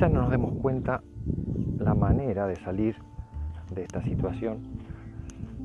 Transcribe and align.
quizás 0.00 0.14
no 0.14 0.22
nos 0.22 0.30
demos 0.30 0.54
cuenta 0.62 1.02
la 1.78 1.92
manera 1.92 2.46
de 2.46 2.56
salir 2.56 2.96
de 3.74 3.82
esta 3.82 4.02
situación. 4.02 4.56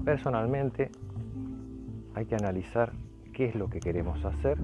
Personalmente 0.03 0.91
hay 2.13 2.25
que 2.25 2.35
analizar 2.35 2.91
qué 3.31 3.45
es 3.45 3.55
lo 3.55 3.69
que 3.69 3.79
queremos 3.79 4.25
hacer 4.25 4.57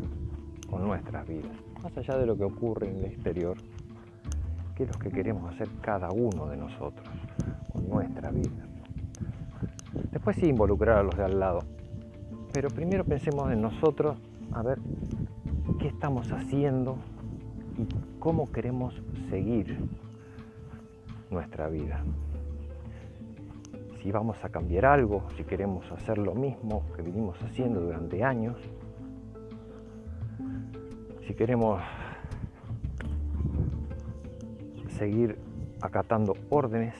con 0.70 0.84
nuestras 0.84 1.26
vidas, 1.26 1.56
más 1.82 1.98
allá 1.98 2.18
de 2.18 2.26
lo 2.26 2.36
que 2.36 2.44
ocurre 2.44 2.90
en 2.90 2.98
el 2.98 3.06
exterior, 3.06 3.56
qué 4.76 4.84
es 4.84 4.94
lo 4.94 5.00
que 5.00 5.10
queremos 5.10 5.50
hacer 5.54 5.70
cada 5.80 6.10
uno 6.12 6.48
de 6.48 6.58
nosotros 6.58 7.08
con 7.72 7.88
nuestra 7.88 8.30
vida. 8.30 8.68
Después 10.12 10.36
sí 10.36 10.48
involucrar 10.48 10.98
a 10.98 11.04
los 11.04 11.16
de 11.16 11.24
al 11.24 11.40
lado, 11.40 11.60
pero 12.52 12.68
primero 12.68 13.06
pensemos 13.06 13.50
en 13.50 13.62
nosotros, 13.62 14.18
a 14.52 14.64
ver 14.64 14.80
qué 15.80 15.88
estamos 15.88 16.30
haciendo 16.34 16.98
cómo 18.20 18.52
queremos 18.52 18.94
seguir 19.30 19.78
nuestra 21.30 21.70
vida. 21.70 22.04
Si 24.02 24.12
vamos 24.12 24.44
a 24.44 24.50
cambiar 24.50 24.86
algo, 24.86 25.24
si 25.38 25.44
queremos 25.44 25.92
hacer 25.92 26.18
lo 26.18 26.34
mismo 26.34 26.84
que 26.96 27.02
vinimos 27.02 27.42
haciendo 27.44 27.82
durante 27.82 28.24
años, 28.24 28.58
si 31.28 31.34
queremos 31.34 31.82
seguir 34.98 35.38
acatando 35.82 36.36
órdenes, 36.50 36.96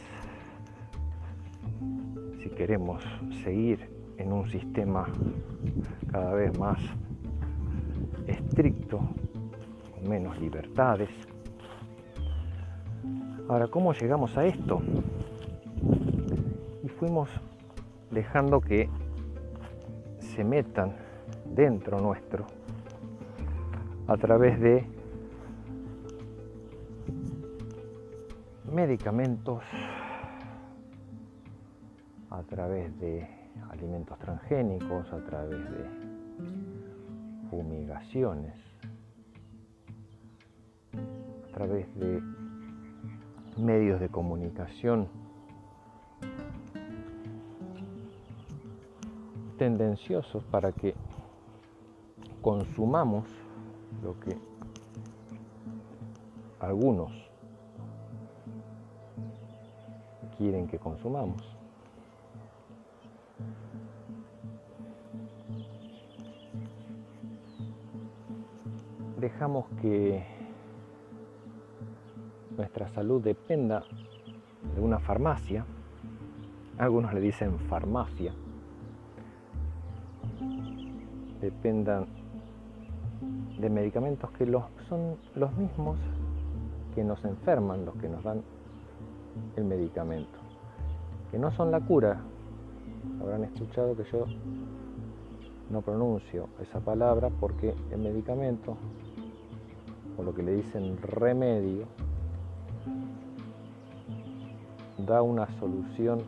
si 2.42 2.50
queremos 2.50 3.04
seguir 3.44 3.90
en 4.18 4.32
un 4.32 4.50
sistema 4.50 5.08
cada 6.12 6.34
vez 6.34 6.58
más 6.58 6.80
estricto, 8.28 9.02
menos 10.08 10.40
libertades. 10.40 11.10
Ahora, 13.48 13.68
¿cómo 13.68 13.94
llegamos 13.94 14.38
a 14.38 14.46
esto? 14.46 14.82
Y 16.84 16.88
fuimos 16.88 17.30
dejando 18.10 18.62
que 18.62 18.90
se 20.20 20.44
metan 20.44 20.96
dentro 21.46 22.00
nuestro 22.00 22.46
a 24.08 24.18
través 24.18 24.60
de 24.60 24.86
medicamentos, 28.72 29.64
a 32.30 32.44
través 32.44 32.98
de 33.00 33.28
alimentos 33.70 34.18
transgénicos, 34.20 35.12
a 35.12 35.24
través 35.26 35.60
de 35.72 35.86
fumigaciones, 37.50 38.56
a 40.94 41.54
través 41.54 41.94
de 41.96 42.22
medios 43.58 44.00
de 44.00 44.10
comunicación 44.10 45.08
tendenciosos 49.58 50.44
para 50.46 50.72
que 50.72 50.96
consumamos 52.42 53.26
lo 54.02 54.20
que 54.20 54.36
algunos 56.60 57.12
quieren 60.38 60.68
que 60.68 60.80
consumamos. 60.80 61.44
Dejamos 69.20 69.68
que 69.80 70.41
nuestra 72.62 72.88
salud 72.90 73.24
dependa 73.24 73.82
de 74.76 74.82
una 74.82 75.00
farmacia, 75.00 75.66
algunos 76.78 77.12
le 77.12 77.20
dicen 77.20 77.58
farmacia, 77.58 78.36
dependan 81.42 82.06
de 83.60 83.68
medicamentos 83.68 84.30
que 84.34 84.46
los, 84.46 84.64
son 84.88 85.18
los 85.34 85.52
mismos 85.58 85.98
que 86.94 87.04
nos 87.04 87.26
enferman, 87.26 87.84
los 87.84 87.96
que 87.96 88.08
nos 88.08 88.24
dan 88.24 88.44
el 89.56 89.66
medicamento, 89.66 90.38
que 91.32 91.40
no 91.40 91.50
son 91.54 91.72
la 91.72 91.80
cura. 91.80 92.22
Habrán 93.20 93.44
escuchado 93.44 93.98
que 93.98 94.04
yo 94.04 94.26
no 95.72 95.82
pronuncio 95.82 96.48
esa 96.62 96.80
palabra 96.80 97.32
porque 97.40 97.74
el 97.90 97.98
medicamento, 97.98 98.78
o 100.16 100.22
lo 100.22 100.32
que 100.36 100.44
le 100.44 100.54
dicen 100.54 100.96
remedio, 101.02 101.88
da 105.06 105.22
una 105.22 105.48
solución 105.60 106.24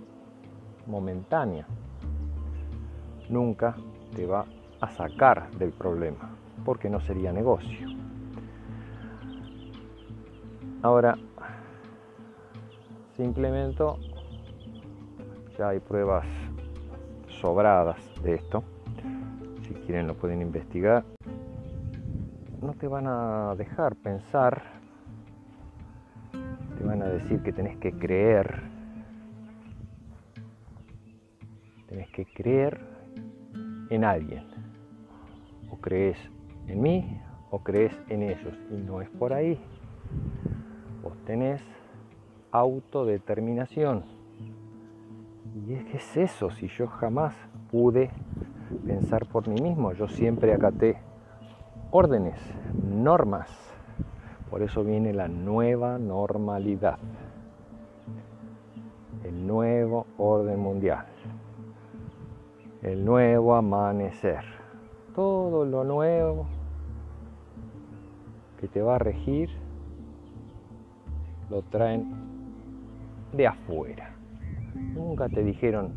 momentánea. 0.87 1.65
Nunca 3.29 3.75
te 4.15 4.25
va 4.25 4.45
a 4.81 4.89
sacar 4.91 5.49
del 5.51 5.71
problema, 5.71 6.35
porque 6.65 6.89
no 6.89 6.99
sería 6.99 7.31
negocio. 7.31 7.87
Ahora, 10.81 11.17
simplemente 13.15 13.83
ya 15.57 15.69
hay 15.69 15.79
pruebas 15.79 16.25
sobradas 17.27 17.97
de 18.21 18.35
esto. 18.35 18.63
Si 19.65 19.73
quieren 19.73 20.07
lo 20.07 20.15
pueden 20.15 20.41
investigar. 20.41 21.05
No 22.61 22.73
te 22.73 22.87
van 22.87 23.07
a 23.07 23.55
dejar 23.55 23.95
pensar 23.95 24.82
a 27.03 27.09
decir 27.09 27.41
que 27.43 27.51
tenés 27.51 27.77
que 27.77 27.91
creer. 27.91 28.63
Tenés 31.87 32.09
que 32.11 32.25
creer 32.25 32.79
en 33.89 34.03
alguien. 34.03 34.43
O 35.69 35.77
crees 35.77 36.17
en 36.67 36.81
mí 36.81 37.21
o 37.51 37.59
crees 37.59 37.97
en 38.09 38.23
ellos. 38.23 38.57
Y 38.71 38.75
no 38.75 39.01
es 39.01 39.09
por 39.09 39.33
ahí. 39.33 39.59
Vos 41.03 41.13
tenés 41.25 41.61
autodeterminación. 42.51 44.05
¿Y 45.67 45.73
es 45.73 45.83
que 45.85 45.97
es 45.97 46.17
eso? 46.17 46.49
Si 46.51 46.67
yo 46.67 46.87
jamás 46.87 47.35
pude 47.69 48.09
pensar 48.85 49.25
por 49.27 49.47
mí 49.47 49.61
mismo, 49.61 49.93
yo 49.93 50.07
siempre 50.07 50.53
acaté 50.53 50.97
órdenes, 51.91 52.39
normas, 52.83 53.72
por 54.53 54.61
eso 54.61 54.83
viene 54.83 55.13
la 55.13 55.27
nueva 55.27 55.97
normalidad, 55.97 56.99
el 59.23 59.47
nuevo 59.47 60.05
orden 60.19 60.59
mundial, 60.59 61.07
el 62.83 63.03
nuevo 63.03 63.55
amanecer, 63.55 64.43
todo 65.15 65.65
lo 65.65 65.83
nuevo 65.83 66.45
que 68.59 68.67
te 68.67 68.79
va 68.83 68.97
a 68.97 68.99
regir 68.99 69.49
lo 71.49 71.63
traen 71.63 72.13
de 73.31 73.47
afuera. 73.47 74.13
Nunca 74.75 75.29
te 75.29 75.43
dijeron, 75.43 75.93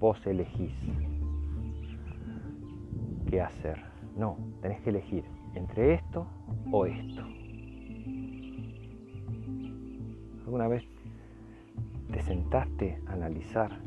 vos 0.00 0.18
elegís 0.26 0.74
qué 3.30 3.40
hacer. 3.40 3.80
No, 4.16 4.38
tenés 4.60 4.80
que 4.80 4.90
elegir 4.90 5.22
entre 5.54 5.94
esto 5.94 6.26
o 6.72 6.84
esto. 6.84 7.22
¿Alguna 10.44 10.68
vez 10.68 10.84
te 12.12 12.20
sentaste 12.22 13.00
a 13.06 13.12
analizar 13.12 13.80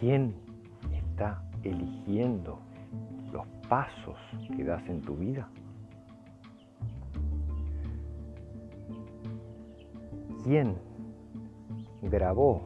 quién 0.00 0.34
está 0.92 1.48
eligiendo 1.62 2.58
los 3.32 3.46
pasos 3.68 4.16
que 4.56 4.64
das 4.64 4.86
en 4.88 5.00
tu 5.02 5.16
vida? 5.16 5.48
¿Quién 10.44 10.76
grabó 12.02 12.62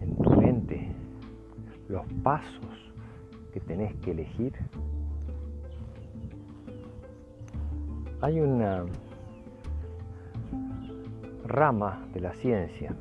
en 0.00 0.16
tu 0.16 0.30
mente 0.30 0.92
los 1.88 2.06
pasos 2.22 2.94
que 3.52 3.60
tenés 3.60 3.94
que 3.96 4.12
elegir? 4.12 4.54
Hay 8.22 8.38
una 8.38 8.84
rama 11.46 12.06
de 12.12 12.20
la 12.20 12.34
ciencia, 12.34 12.94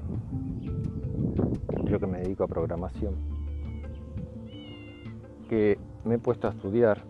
yo 1.83 2.00
que 2.00 2.07
me 2.07 2.19
dedico 2.19 2.45
a 2.45 2.48
programación, 2.48 3.16
que 5.50 5.77
me 6.06 6.16
he 6.16 6.18
puesto 6.19 6.48
a 6.48 6.51
estudiar, 6.51 7.01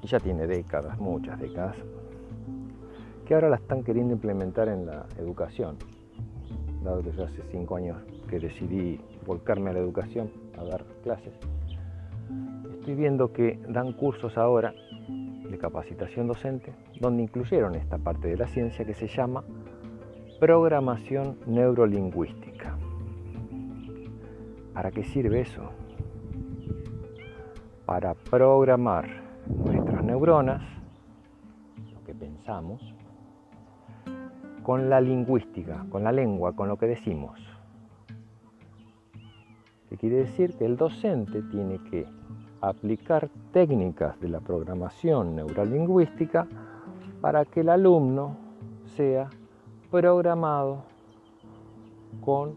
y 0.00 0.06
ya 0.06 0.18
tiene 0.18 0.46
décadas, 0.46 0.98
muchas 0.98 1.38
décadas, 1.38 1.76
que 3.26 3.34
ahora 3.34 3.50
la 3.50 3.56
están 3.56 3.84
queriendo 3.84 4.14
implementar 4.14 4.68
en 4.68 4.86
la 4.86 5.04
educación, 5.18 5.76
dado 6.82 7.02
que 7.02 7.12
yo 7.12 7.24
hace 7.24 7.42
cinco 7.50 7.76
años 7.76 7.98
que 8.28 8.40
decidí 8.40 8.98
volcarme 9.26 9.68
a 9.68 9.72
la 9.74 9.80
educación, 9.80 10.30
a 10.56 10.64
dar 10.64 10.86
clases. 11.02 11.34
Estoy 12.78 12.94
viendo 12.94 13.30
que 13.30 13.60
dan 13.68 13.92
cursos 13.92 14.38
ahora 14.38 14.72
de 15.50 15.58
capacitación 15.58 16.28
docente 16.28 16.72
donde 17.02 17.24
incluyeron 17.24 17.74
esta 17.74 17.98
parte 17.98 18.28
de 18.28 18.36
la 18.36 18.46
ciencia 18.46 18.84
que 18.84 18.94
se 18.94 19.08
llama 19.08 19.42
programación 20.38 21.36
neurolingüística. 21.46 22.78
¿Para 24.72 24.92
qué 24.92 25.02
sirve 25.02 25.40
eso? 25.40 25.62
Para 27.84 28.14
programar 28.14 29.04
nuestras 29.48 30.04
neuronas, 30.04 30.62
lo 31.92 32.04
que 32.04 32.14
pensamos, 32.14 32.80
con 34.62 34.88
la 34.88 35.00
lingüística, 35.00 35.84
con 35.90 36.04
la 36.04 36.12
lengua, 36.12 36.54
con 36.54 36.68
lo 36.68 36.78
que 36.78 36.86
decimos. 36.86 37.40
¿Qué 39.88 39.96
quiere 39.96 40.18
decir? 40.18 40.56
Que 40.56 40.66
el 40.66 40.76
docente 40.76 41.42
tiene 41.50 41.80
que 41.90 42.06
aplicar 42.60 43.28
técnicas 43.52 44.20
de 44.20 44.28
la 44.28 44.38
programación 44.38 45.34
neurolingüística 45.34 46.46
para 47.22 47.44
que 47.44 47.60
el 47.60 47.68
alumno 47.68 48.36
sea 48.96 49.30
programado 49.92 50.82
con 52.20 52.56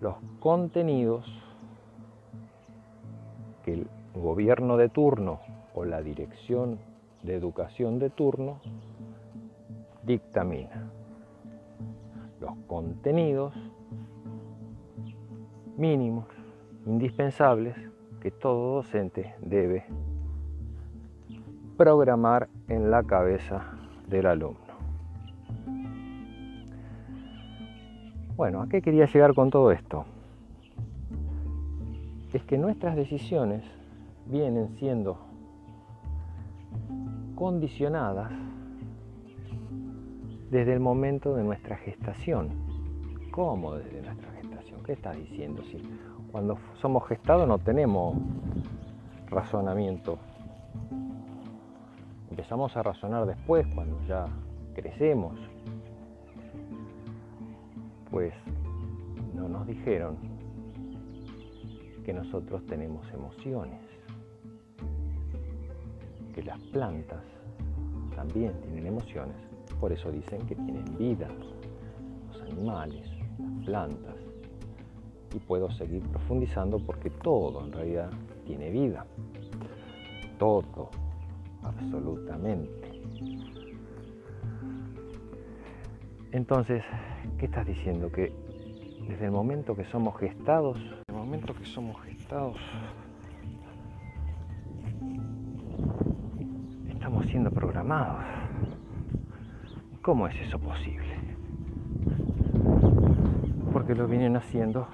los 0.00 0.16
contenidos 0.40 1.24
que 3.64 3.74
el 3.74 3.86
gobierno 4.12 4.76
de 4.76 4.88
turno 4.88 5.38
o 5.72 5.84
la 5.84 6.02
dirección 6.02 6.80
de 7.22 7.36
educación 7.36 8.00
de 8.00 8.10
turno 8.10 8.58
dictamina. 10.02 10.90
Los 12.40 12.56
contenidos 12.66 13.54
mínimos, 15.76 16.26
indispensables, 16.86 17.76
que 18.20 18.32
todo 18.32 18.74
docente 18.74 19.36
debe 19.40 19.84
programar 21.76 22.48
en 22.68 22.90
la 22.90 23.02
cabeza 23.02 23.62
del 24.08 24.26
alumno. 24.26 24.58
Bueno, 28.36 28.62
¿a 28.62 28.68
qué 28.68 28.80
quería 28.82 29.06
llegar 29.06 29.34
con 29.34 29.50
todo 29.50 29.70
esto? 29.72 30.04
Es 32.32 32.42
que 32.44 32.56
nuestras 32.56 32.96
decisiones 32.96 33.62
vienen 34.26 34.70
siendo 34.78 35.18
condicionadas 37.34 38.32
desde 40.50 40.72
el 40.72 40.80
momento 40.80 41.34
de 41.34 41.44
nuestra 41.44 41.76
gestación. 41.76 42.50
¿Cómo 43.30 43.74
desde 43.74 44.02
nuestra 44.02 44.30
gestación? 44.32 44.82
¿Qué 44.82 44.92
estás 44.92 45.16
diciendo? 45.16 45.62
Si 45.64 45.78
cuando 46.30 46.58
somos 46.80 47.06
gestados 47.06 47.46
no 47.46 47.58
tenemos 47.58 48.16
razonamiento. 49.28 50.18
Empezamos 52.32 52.74
a 52.78 52.82
razonar 52.82 53.26
después, 53.26 53.66
cuando 53.74 54.00
ya 54.08 54.24
crecemos. 54.72 55.38
Pues 58.10 58.32
no 59.34 59.50
nos 59.50 59.66
dijeron 59.66 60.16
que 62.02 62.14
nosotros 62.14 62.64
tenemos 62.64 63.06
emociones, 63.12 63.82
que 66.34 66.42
las 66.42 66.58
plantas 66.72 67.22
también 68.16 68.58
tienen 68.62 68.86
emociones, 68.86 69.36
por 69.78 69.92
eso 69.92 70.10
dicen 70.10 70.40
que 70.46 70.54
tienen 70.54 70.86
vida, 70.96 71.28
los 72.28 72.40
animales, 72.40 73.10
las 73.38 73.64
plantas, 73.66 74.16
y 75.34 75.38
puedo 75.38 75.70
seguir 75.72 76.00
profundizando 76.04 76.78
porque 76.78 77.10
todo 77.10 77.62
en 77.62 77.72
realidad 77.72 78.10
tiene 78.46 78.70
vida. 78.70 79.04
Todo, 80.38 80.88
absolutamente. 81.62 83.02
Entonces, 86.32 86.82
¿qué 87.38 87.46
estás 87.46 87.66
diciendo? 87.66 88.10
Que 88.10 88.32
desde 89.08 89.26
el 89.26 89.30
momento 89.30 89.76
que 89.76 89.84
somos 89.84 90.18
gestados, 90.18 90.78
el 91.08 91.14
momento 91.14 91.54
que 91.54 91.64
somos 91.66 92.00
gestados, 92.02 92.56
estamos 96.88 97.26
siendo 97.26 97.50
programados. 97.50 98.24
¿Cómo 100.00 100.26
es 100.26 100.34
eso 100.40 100.58
posible? 100.58 101.16
Porque 103.72 103.94
lo 103.94 104.08
vienen 104.08 104.36
haciendo 104.36 104.88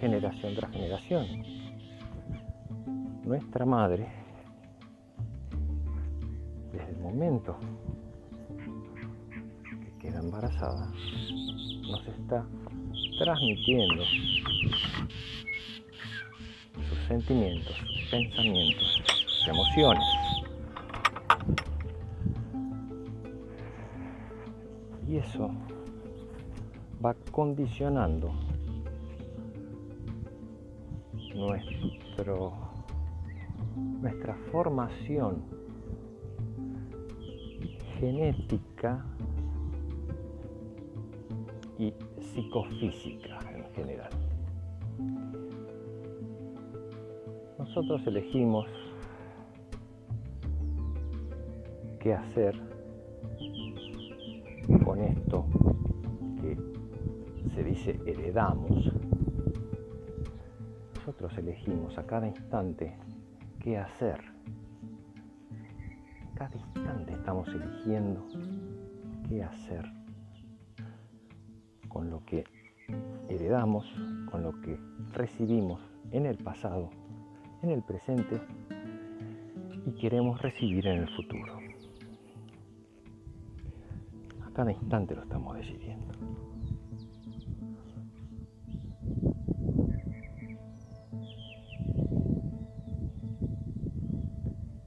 generación 0.00 0.54
tras 0.54 0.70
generación. 0.70 1.26
Nuestra 3.24 3.66
madre, 3.66 4.08
desde 6.76 6.90
el 6.90 6.98
momento 6.98 7.56
que 9.64 9.98
queda 9.98 10.20
embarazada, 10.20 10.92
nos 11.88 12.06
está 12.06 12.46
transmitiendo 13.18 14.02
sus 16.88 16.98
sentimientos, 17.08 17.74
sus 17.76 18.10
pensamientos, 18.10 19.02
sus 19.26 19.48
emociones. 19.48 20.04
Y 25.08 25.16
eso 25.16 25.50
va 27.02 27.14
condicionando 27.30 28.34
nuestra 34.02 34.34
formación 34.50 35.55
genética 37.98 39.04
y 41.78 41.92
psicofísica 42.20 43.38
en 43.54 43.64
general. 43.74 44.10
Nosotros 47.58 48.06
elegimos 48.06 48.66
qué 52.00 52.14
hacer 52.14 52.54
con 54.84 55.00
esto 55.00 55.46
que 56.40 56.56
se 57.54 57.64
dice 57.64 58.00
heredamos 58.06 58.92
nosotros 61.06 61.38
elegimos 61.38 61.96
a 61.98 62.02
cada 62.04 62.26
instante 62.26 62.96
qué 63.60 63.78
hacer. 63.78 64.35
Cada 66.36 66.54
instante 66.54 67.14
estamos 67.14 67.48
eligiendo 67.48 68.26
qué 69.26 69.42
hacer 69.42 69.90
con 71.88 72.10
lo 72.10 72.22
que 72.26 72.44
heredamos, 73.30 73.86
con 74.30 74.42
lo 74.42 74.52
que 74.60 74.78
recibimos 75.14 75.80
en 76.10 76.26
el 76.26 76.36
pasado, 76.36 76.90
en 77.62 77.70
el 77.70 77.82
presente 77.82 78.38
y 79.86 79.92
queremos 79.92 80.42
recibir 80.42 80.86
en 80.86 80.98
el 81.04 81.08
futuro. 81.16 81.58
A 84.44 84.50
cada 84.52 84.72
instante 84.72 85.14
lo 85.14 85.22
estamos 85.22 85.56
decidiendo. 85.56 86.12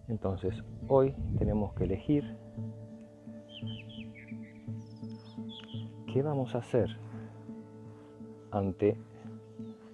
Entonces, 0.08 0.64
hoy 0.92 1.14
tenemos 1.38 1.74
que 1.76 1.84
elegir 1.84 2.36
qué 6.12 6.24
vamos 6.24 6.56
a 6.56 6.58
hacer 6.58 6.90
ante 8.50 8.98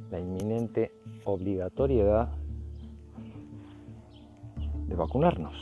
la 0.10 0.22
inminente 0.22 0.94
obligatoriedad 1.26 2.30
de 4.88 4.96
vacunarnos. 4.96 5.54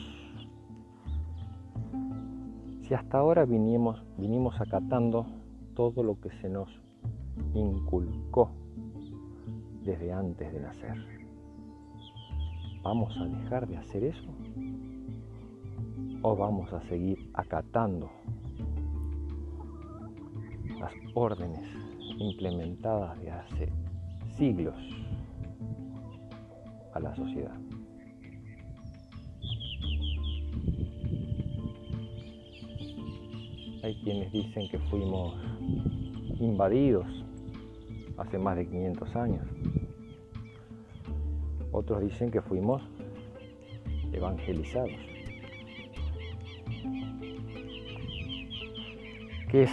Si 2.84 2.94
hasta 2.94 3.18
ahora 3.18 3.46
vinimos, 3.46 4.04
vinimos 4.20 4.62
acatando 4.62 5.25
todo 5.74 6.04
lo 6.04 6.20
que 6.22 6.30
se 6.30 6.48
nos 6.48 6.70
inculcó 7.56 8.52
desde 9.84 10.13
antes 10.13 10.54
de 10.54 10.60
nacer, 10.60 10.98
¿vamos 12.84 13.18
a 13.18 13.25
dejar 13.25 13.68
de 13.68 13.78
hacer 13.78 14.04
eso? 14.04 14.30
O 16.25 16.36
vamos 16.38 16.72
a 16.72 16.80
seguir 16.88 17.30
acatando 17.34 18.10
las 20.80 20.94
órdenes 21.13 21.70
implementadas 22.18 23.20
de 23.20 23.30
hace 23.30 23.70
siglos 24.38 24.75
a 26.94 27.00
la 27.01 27.13
sociedad. 27.13 27.56
Hay 33.84 33.96
quienes 34.01 34.32
dicen 34.32 34.70
que 34.70 34.80
fuimos 34.80 35.36
invadidos 36.39 37.06
hace 38.18 38.38
más 38.38 38.56
de 38.56 38.65
500 38.65 39.15
años. 39.18 39.46
Otros 41.74 42.01
dicen 42.01 42.32
que 42.32 42.42
fuimos 42.42 42.82
evangelizados. 44.13 45.12
¿Qué 49.50 49.63
es 49.63 49.72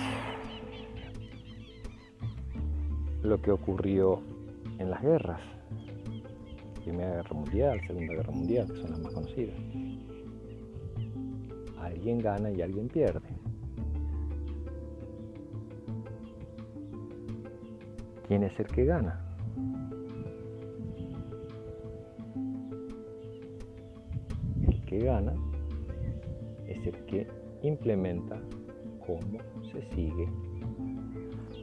lo 3.22 3.40
que 3.40 3.50
ocurrió 3.50 4.20
en 4.78 4.90
las 4.90 5.00
guerras? 5.00 5.40
Primera 6.84 7.16
Guerra 7.16 7.34
Mundial, 7.34 7.80
Segunda 7.86 8.12
Guerra 8.12 8.32
Mundial, 8.32 8.66
que 8.66 8.76
son 8.80 8.90
las 8.90 9.00
más 9.00 9.14
conocidas. 9.14 9.56
Alguien 11.80 12.18
gana 12.18 12.50
y 12.50 12.60
alguien 12.60 12.88
pierde. 12.88 13.28
¿Quién 18.28 18.42
es 18.42 18.60
el 18.60 18.66
que 18.66 18.84
gana? 18.84 19.24
El 24.68 24.84
que 24.84 24.98
gana 24.98 25.34
es 26.80 26.86
el 26.86 27.04
que 27.04 27.26
implementa 27.62 28.38
cómo 29.06 29.38
se 29.70 29.82
sigue 29.94 30.28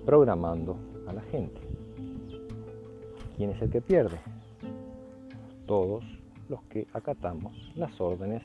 programando 0.05 0.77
a 1.07 1.13
la 1.13 1.21
gente. 1.21 1.59
¿Quién 3.35 3.51
es 3.51 3.61
el 3.61 3.69
que 3.69 3.81
pierde? 3.81 4.17
Todos 5.65 6.03
los 6.49 6.61
que 6.63 6.87
acatamos 6.93 7.71
las 7.75 7.99
órdenes 7.99 8.43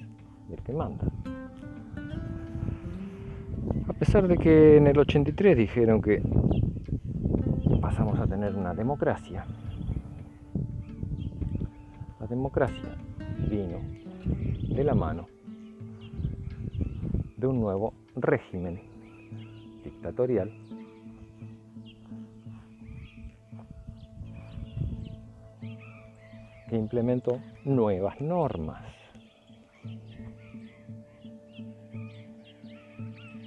del 0.48 0.60
que 0.62 0.72
manda. 0.72 1.06
A 3.88 3.92
pesar 3.92 4.26
de 4.26 4.36
que 4.36 4.76
en 4.78 4.86
el 4.86 4.98
83 4.98 5.56
dijeron 5.56 6.02
que 6.02 6.22
pasamos 7.80 8.18
a 8.18 8.26
tener 8.26 8.54
una 8.56 8.74
democracia, 8.74 9.44
la 12.18 12.26
democracia 12.26 12.96
vino 13.48 13.78
de 14.74 14.84
la 14.84 14.94
mano 14.94 15.31
de 17.42 17.48
un 17.48 17.60
nuevo 17.60 17.92
régimen 18.14 18.80
dictatorial 19.82 20.48
que 26.70 26.76
implementó 26.76 27.40
nuevas 27.64 28.20
normas. 28.20 28.84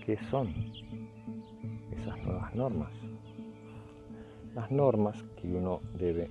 ¿Qué 0.05 0.17
son 0.29 0.53
esas 1.97 2.21
nuevas 2.25 2.53
normas? 2.53 2.91
Las 4.53 4.69
normas 4.71 5.23
que 5.41 5.47
uno 5.47 5.79
debe 5.97 6.29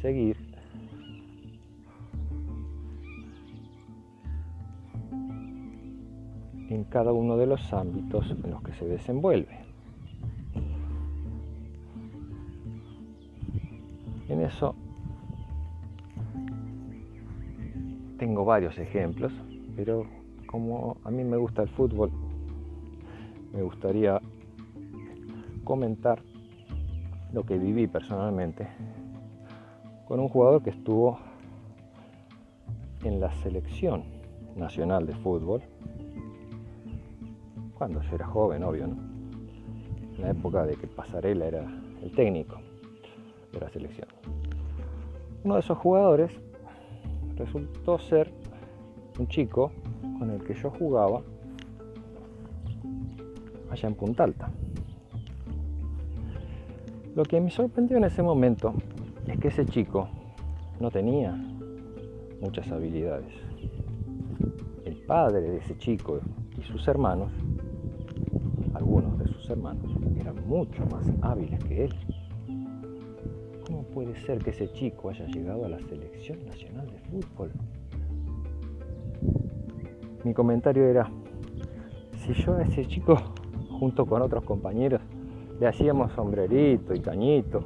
seguir 0.00 0.47
en 6.68 6.84
cada 6.84 7.12
uno 7.12 7.36
de 7.36 7.46
los 7.46 7.72
ámbitos 7.72 8.30
en 8.30 8.50
los 8.50 8.62
que 8.62 8.72
se 8.72 8.86
desenvuelve. 8.86 9.58
En 14.28 14.42
eso 14.42 14.74
tengo 18.18 18.44
varios 18.44 18.78
ejemplos, 18.78 19.32
pero 19.76 20.04
como 20.46 20.98
a 21.04 21.10
mí 21.10 21.24
me 21.24 21.36
gusta 21.36 21.62
el 21.62 21.68
fútbol, 21.68 22.10
me 23.52 23.62
gustaría 23.62 24.20
comentar 25.64 26.22
lo 27.32 27.44
que 27.44 27.58
viví 27.58 27.86
personalmente 27.86 28.66
con 30.06 30.20
un 30.20 30.28
jugador 30.28 30.62
que 30.62 30.70
estuvo 30.70 31.18
en 33.04 33.20
la 33.20 33.32
selección 33.34 34.04
nacional 34.56 35.06
de 35.06 35.14
fútbol, 35.14 35.62
cuando 37.78 38.02
yo 38.02 38.14
era 38.16 38.26
joven, 38.26 38.64
obvio, 38.64 38.88
¿no? 38.88 38.96
En 40.16 40.20
la 40.20 40.30
época 40.30 40.66
de 40.66 40.74
que 40.74 40.88
Pasarela 40.88 41.46
era 41.46 41.64
el 42.02 42.10
técnico 42.12 42.58
de 43.52 43.60
la 43.60 43.70
selección. 43.70 44.08
Uno 45.44 45.54
de 45.54 45.60
esos 45.60 45.78
jugadores 45.78 46.32
resultó 47.36 47.98
ser 47.98 48.32
un 49.18 49.28
chico 49.28 49.70
con 50.18 50.30
el 50.30 50.42
que 50.42 50.54
yo 50.54 50.70
jugaba 50.70 51.22
allá 53.70 53.88
en 53.88 53.94
Punta 53.94 54.24
Alta. 54.24 54.50
Lo 57.14 57.22
que 57.22 57.40
me 57.40 57.50
sorprendió 57.50 57.96
en 57.96 58.04
ese 58.04 58.22
momento 58.22 58.74
es 59.26 59.38
que 59.38 59.48
ese 59.48 59.64
chico 59.66 60.08
no 60.80 60.90
tenía 60.90 61.32
muchas 62.40 62.70
habilidades. 62.70 63.32
El 64.84 64.96
padre 65.02 65.40
de 65.40 65.56
ese 65.58 65.76
chico 65.78 66.20
y 66.56 66.62
sus 66.62 66.86
hermanos, 66.88 67.30
hermanos, 69.50 69.90
eran 70.16 70.36
mucho 70.46 70.84
más 70.86 71.06
hábiles 71.22 71.62
que 71.64 71.84
él. 71.84 71.94
¿Cómo 73.66 73.82
puede 73.82 74.14
ser 74.22 74.38
que 74.38 74.50
ese 74.50 74.70
chico 74.72 75.10
haya 75.10 75.26
llegado 75.26 75.64
a 75.64 75.68
la 75.68 75.78
selección 75.80 76.44
nacional 76.46 76.86
de 76.86 76.98
fútbol? 76.98 77.52
Mi 80.24 80.34
comentario 80.34 80.84
era, 80.84 81.10
si 82.16 82.32
yo 82.34 82.56
a 82.56 82.62
ese 82.62 82.86
chico, 82.86 83.16
junto 83.78 84.06
con 84.06 84.22
otros 84.22 84.44
compañeros, 84.44 85.00
le 85.60 85.66
hacíamos 85.66 86.12
sombrerito 86.12 86.94
y 86.94 87.00
cañito 87.00 87.64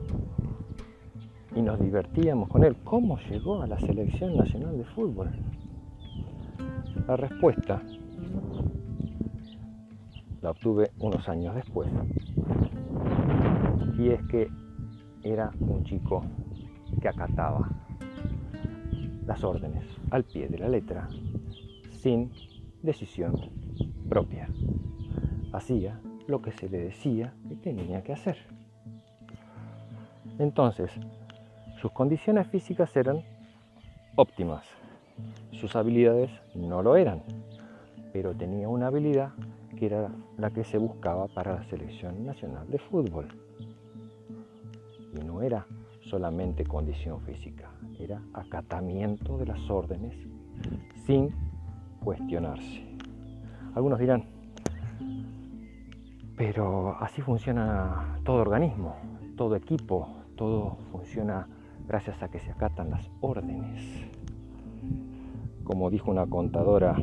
y 1.54 1.62
nos 1.62 1.78
divertíamos 1.80 2.48
con 2.48 2.64
él, 2.64 2.76
¿cómo 2.84 3.18
llegó 3.28 3.62
a 3.62 3.66
la 3.66 3.78
selección 3.78 4.36
nacional 4.36 4.78
de 4.78 4.84
fútbol? 4.84 5.30
La 7.06 7.16
respuesta 7.16 7.82
la 10.42 10.50
obtuve 10.50 10.90
unos 10.98 11.28
años 11.28 11.54
después. 11.54 11.90
Y 13.98 14.10
es 14.10 14.22
que 14.26 14.48
era 15.22 15.50
un 15.60 15.84
chico 15.84 16.22
que 17.00 17.08
acataba 17.08 17.68
las 19.26 19.42
órdenes 19.44 19.84
al 20.10 20.24
pie 20.24 20.48
de 20.48 20.58
la 20.58 20.68
letra, 20.68 21.08
sin 21.92 22.30
decisión 22.82 23.34
propia. 24.08 24.48
Hacía 25.52 26.00
lo 26.26 26.42
que 26.42 26.50
se 26.52 26.68
le 26.68 26.78
decía 26.78 27.32
que 27.48 27.54
tenía 27.54 28.02
que 28.02 28.12
hacer. 28.12 28.36
Entonces, 30.38 30.90
sus 31.80 31.92
condiciones 31.92 32.48
físicas 32.48 32.96
eran 32.96 33.22
óptimas, 34.16 34.64
sus 35.52 35.76
habilidades 35.76 36.30
no 36.54 36.82
lo 36.82 36.96
eran, 36.96 37.22
pero 38.12 38.34
tenía 38.34 38.68
una 38.68 38.88
habilidad 38.88 39.30
que 39.76 39.86
era 39.86 40.10
la 40.38 40.50
que 40.50 40.64
se 40.64 40.78
buscaba 40.78 41.28
para 41.28 41.54
la 41.54 41.64
selección 41.64 42.24
nacional 42.24 42.68
de 42.70 42.78
fútbol 42.78 43.28
y 45.14 45.24
no 45.24 45.42
era 45.42 45.66
solamente 46.00 46.64
condición 46.64 47.20
física, 47.20 47.70
era 47.98 48.22
acatamiento 48.34 49.38
de 49.38 49.46
las 49.46 49.70
órdenes 49.70 50.14
sin 51.06 51.30
cuestionarse. 52.02 52.96
Algunos 53.74 53.98
dirán, 53.98 54.24
pero 56.36 56.96
así 57.00 57.22
funciona 57.22 58.18
todo 58.24 58.42
organismo, 58.42 58.96
todo 59.36 59.56
equipo, 59.56 60.08
todo 60.36 60.76
funciona 60.90 61.46
gracias 61.86 62.22
a 62.22 62.28
que 62.28 62.40
se 62.40 62.50
acatan 62.50 62.90
las 62.90 63.08
órdenes. 63.20 64.10
Como 65.64 65.90
dijo 65.90 66.10
una 66.10 66.26
contadora 66.26 66.96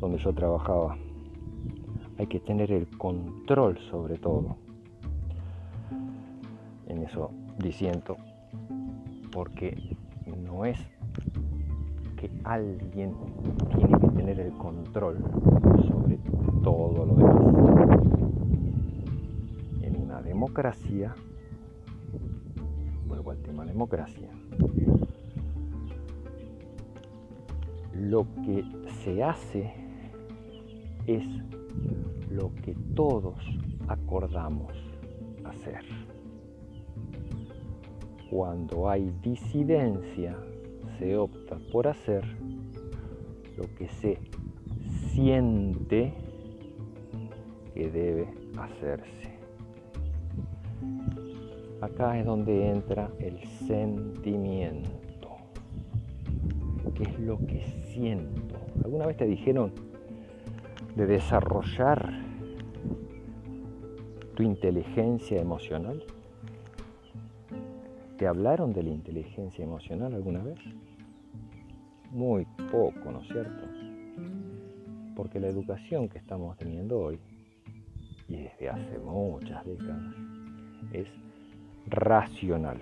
donde 0.00 0.18
yo 0.18 0.32
trabajaba, 0.32 0.96
hay 2.18 2.26
que 2.26 2.40
tener 2.40 2.72
el 2.72 2.88
control 2.98 3.78
sobre 3.90 4.18
todo 4.18 4.56
en 6.86 7.02
eso 7.02 7.30
diciendo, 7.58 8.16
porque 9.32 9.96
no 10.26 10.64
es 10.64 10.78
que 12.16 12.30
alguien 12.44 13.14
tiene 13.76 13.98
que 13.98 14.08
tener 14.08 14.40
el 14.40 14.52
control 14.52 15.18
sobre 15.86 16.18
todo 16.62 17.06
lo 17.06 17.14
demás. 17.14 18.00
En 19.82 20.02
una 20.02 20.22
democracia, 20.22 21.14
vuelvo 23.06 23.30
al 23.30 23.38
tema 23.38 23.64
democracia, 23.64 24.28
lo 27.94 28.26
que 28.44 28.64
se 29.04 29.22
hace 29.22 29.77
es 31.16 31.24
lo 32.30 32.54
que 32.54 32.74
todos 32.94 33.36
acordamos 33.88 34.72
hacer 35.44 35.84
cuando 38.30 38.90
hay 38.90 39.10
disidencia, 39.22 40.36
se 40.98 41.16
opta 41.16 41.58
por 41.72 41.88
hacer 41.88 42.24
lo 43.56 43.64
que 43.76 43.88
se 43.88 44.18
siente 45.12 46.12
que 47.74 47.90
debe 47.90 48.28
hacerse. 48.58 49.38
Acá 51.80 52.18
es 52.18 52.26
donde 52.26 52.70
entra 52.70 53.10
el 53.18 53.42
sentimiento. 53.66 54.98
qué 56.94 57.04
es 57.04 57.18
lo 57.20 57.38
que 57.38 57.64
siento. 57.92 58.56
¿Alguna 58.84 59.06
vez 59.06 59.16
te 59.16 59.26
dijeron 59.26 59.72
de 60.98 61.06
desarrollar 61.06 62.12
tu 64.34 64.42
inteligencia 64.42 65.40
emocional? 65.40 66.02
¿Te 68.16 68.26
hablaron 68.26 68.72
de 68.72 68.82
la 68.82 68.90
inteligencia 68.90 69.64
emocional 69.64 70.12
alguna 70.12 70.42
vez? 70.42 70.58
Muy 72.10 72.46
poco, 72.72 73.12
¿no 73.12 73.20
es 73.20 73.28
cierto? 73.28 73.64
Porque 75.14 75.38
la 75.38 75.46
educación 75.46 76.08
que 76.08 76.18
estamos 76.18 76.56
teniendo 76.56 76.98
hoy, 76.98 77.20
y 78.26 78.36
desde 78.36 78.68
hace 78.68 78.98
muchas 78.98 79.64
décadas, 79.64 80.02
es 80.92 81.06
racional. 81.86 82.78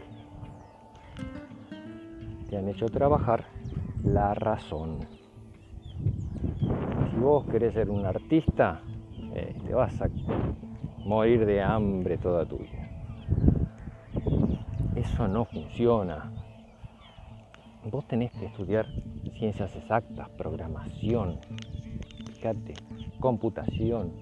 Te 2.49 2.57
han 2.57 2.67
hecho 2.71 2.87
trabajar 2.87 3.45
la 4.03 4.33
razón. 4.33 5.01
Si 7.17 7.23
vos 7.23 7.47
querés 7.47 7.73
ser 7.73 7.89
un 7.89 8.05
artista, 8.05 8.83
eh, 9.35 9.57
te 9.67 9.73
vas 9.73 10.03
a 10.03 10.11
morir 10.99 11.47
de 11.47 11.63
hambre 11.63 12.19
toda 12.19 12.45
tu 12.45 12.59
vida. 12.59 12.91
Eso 14.95 15.27
no 15.27 15.47
funciona. 15.47 16.31
Vos 17.91 18.07
tenés 18.07 18.33
que 18.33 18.45
estudiar 18.45 18.85
ciencias 19.39 19.75
exactas, 19.77 20.29
programación, 20.37 21.39
fíjate, 22.35 22.75
computación, 23.19 24.13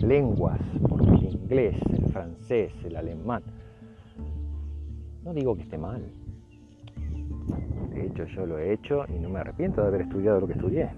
lenguas, 0.00 0.60
porque 0.88 1.26
el 1.26 1.34
inglés, 1.34 1.76
el 1.90 2.06
francés, 2.12 2.72
el 2.84 2.94
alemán. 2.94 3.42
No 5.24 5.34
digo 5.34 5.56
que 5.56 5.62
esté 5.62 5.76
mal. 5.76 6.04
De 7.90 8.06
hecho, 8.06 8.26
yo 8.26 8.46
lo 8.46 8.58
he 8.58 8.72
hecho 8.72 9.06
y 9.08 9.18
no 9.18 9.28
me 9.28 9.40
arrepiento 9.40 9.80
de 9.80 9.88
haber 9.88 10.02
estudiado 10.02 10.38
lo 10.38 10.46
que 10.46 10.52
estudié. 10.52 10.90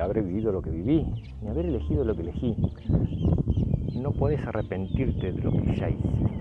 Haber 0.00 0.22
vivido 0.24 0.50
lo 0.50 0.62
que 0.62 0.70
viví, 0.70 1.06
ni 1.42 1.48
haber 1.48 1.66
elegido 1.66 2.04
lo 2.04 2.16
que 2.16 2.22
elegí. 2.22 2.56
No 4.00 4.12
puedes 4.12 4.44
arrepentirte 4.46 5.30
de 5.30 5.42
lo 5.42 5.52
que 5.52 5.76
ya 5.76 5.90
hiciste, 5.90 6.40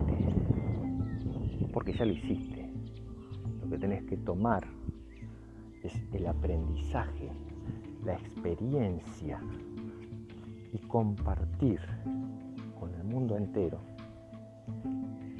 porque 1.74 1.92
ya 1.92 2.06
lo 2.06 2.14
hiciste. 2.14 2.72
Lo 3.62 3.70
que 3.70 3.78
tenés 3.78 4.04
que 4.06 4.16
tomar 4.16 4.66
es 5.84 5.94
el 6.14 6.28
aprendizaje, 6.28 7.30
la 8.06 8.14
experiencia 8.14 9.42
y 10.72 10.78
compartir 10.88 11.82
con 12.80 12.94
el 12.94 13.04
mundo 13.04 13.36
entero 13.36 13.80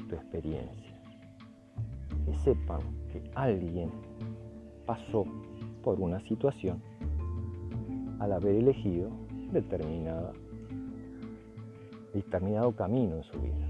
tu 0.08 0.14
experiencia. 0.14 1.00
Que 2.26 2.36
sepan 2.36 2.80
que 3.10 3.22
alguien 3.34 3.90
pasó 4.84 5.24
por 5.82 5.98
una 5.98 6.20
situación 6.20 6.89
al 8.20 8.32
haber 8.32 8.54
elegido 8.54 9.10
determinada, 9.50 10.32
determinado 12.12 12.72
camino 12.72 13.16
en 13.16 13.22
su 13.24 13.40
vida. 13.40 13.66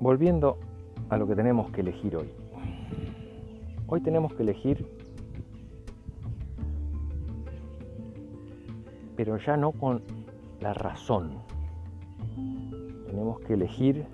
Volviendo 0.00 0.58
a 1.10 1.16
lo 1.16 1.26
que 1.26 1.34
tenemos 1.36 1.70
que 1.72 1.82
elegir 1.82 2.16
hoy. 2.16 2.30
Hoy 3.88 4.00
tenemos 4.00 4.32
que 4.34 4.42
elegir, 4.42 4.86
pero 9.16 9.36
ya 9.36 9.56
no 9.56 9.72
con 9.72 10.02
la 10.60 10.72
razón. 10.72 11.32
Tenemos 13.06 13.40
que 13.40 13.54
elegir 13.54 14.06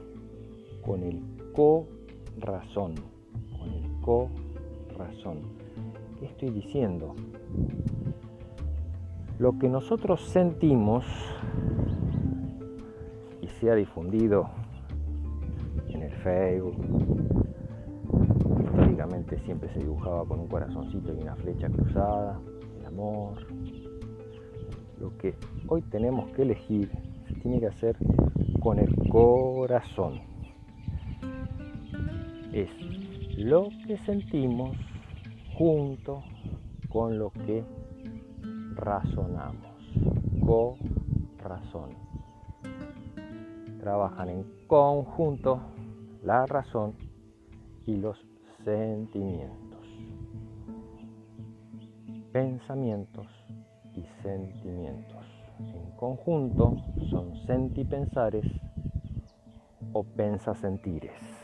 con 0.85 1.03
el 1.03 1.23
corazón, 1.53 2.95
con 3.59 3.69
el 3.71 4.01
corazón. 4.01 5.58
¿Qué 6.19 6.27
estoy 6.27 6.51
diciendo? 6.51 7.15
Lo 9.39 9.59
que 9.59 9.69
nosotros 9.69 10.21
sentimos 10.29 11.05
y 13.41 13.49
se 13.49 13.71
ha 13.71 13.75
difundido 13.75 14.51
en 15.89 16.03
el 16.03 16.13
Facebook, 16.13 16.77
siempre 19.45 19.73
se 19.73 19.81
dibujaba 19.81 20.25
con 20.25 20.41
un 20.41 20.49
corazoncito 20.49 21.13
y 21.15 21.23
una 21.23 21.35
flecha 21.37 21.69
cruzada, 21.69 22.41
el 22.79 22.87
amor. 22.87 23.47
Lo 25.01 25.17
que 25.17 25.35
hoy 25.69 25.83
tenemos 25.83 26.31
que 26.33 26.43
elegir 26.43 26.91
se 27.27 27.35
tiene 27.35 27.61
que 27.61 27.67
hacer 27.67 27.97
con 28.61 28.79
el 28.79 28.95
corazón. 29.09 30.21
Es 32.53 32.69
lo 33.37 33.69
que 33.87 33.99
sentimos 33.99 34.77
junto 35.59 36.23
con 36.89 37.19
lo 37.19 37.31
que 37.31 37.65
razonamos. 38.77 39.67
Corazón. 40.47 41.91
Trabajan 43.81 44.29
en 44.29 44.45
conjunto 44.67 45.61
la 46.23 46.47
razón 46.47 46.95
y 47.87 47.97
los 47.97 48.25
sentimientos. 48.65 49.87
Pensamientos 52.33 53.27
y 53.95 54.05
sentimientos. 54.23 55.25
En 55.59 55.91
conjunto 55.97 56.77
son 57.11 57.35
sentipensares 57.47 58.47
o 59.93 60.05
pensasentires. 60.05 61.38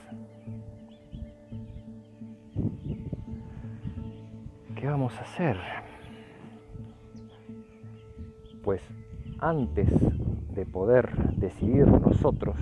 ¿Qué 4.85 4.91
vamos 4.91 5.17
a 5.17 5.23
hacer? 5.23 5.57
Pues 8.63 8.83
antes 9.39 9.89
de 10.55 10.67
poder 10.67 11.37
decidir 11.39 11.87
nosotros, 11.87 12.59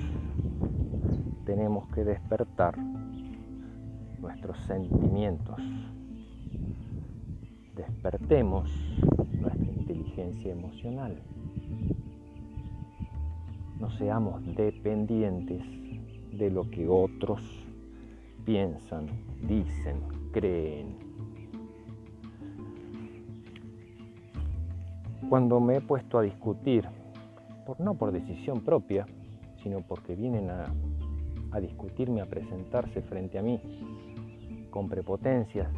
tenemos 1.45 1.89
que 1.89 2.05
despertar 2.05 2.79
nuestros 4.21 4.57
sentimientos. 4.69 5.61
Despertemos 7.75 8.71
nuestra 9.33 9.73
inteligencia 9.73 10.53
emocional. 10.53 11.21
No 13.81 13.91
seamos 13.91 14.45
dependientes 14.55 15.65
de 16.39 16.51
lo 16.53 16.71
que 16.71 16.87
otros 16.87 17.43
piensan, 18.45 19.09
dicen, 19.49 19.99
creen. 20.31 21.02
Cuando 25.33 25.61
me 25.61 25.77
he 25.77 25.81
puesto 25.81 26.19
a 26.19 26.23
discutir, 26.23 26.87
no 27.79 27.95
por 27.95 28.13
decisión 28.13 28.61
propia, 28.61 29.07
sino 29.63 29.81
porque 29.81 30.15
vienen 30.15 30.51
a, 30.51 30.67
a 31.53 31.59
discutirme, 31.59 32.21
a 32.21 32.27
presentarse 32.27 33.01
frente 33.01 33.39
a 33.39 33.43
mí 33.43 33.59
con 34.69 34.91
prepotencias, 34.91 35.73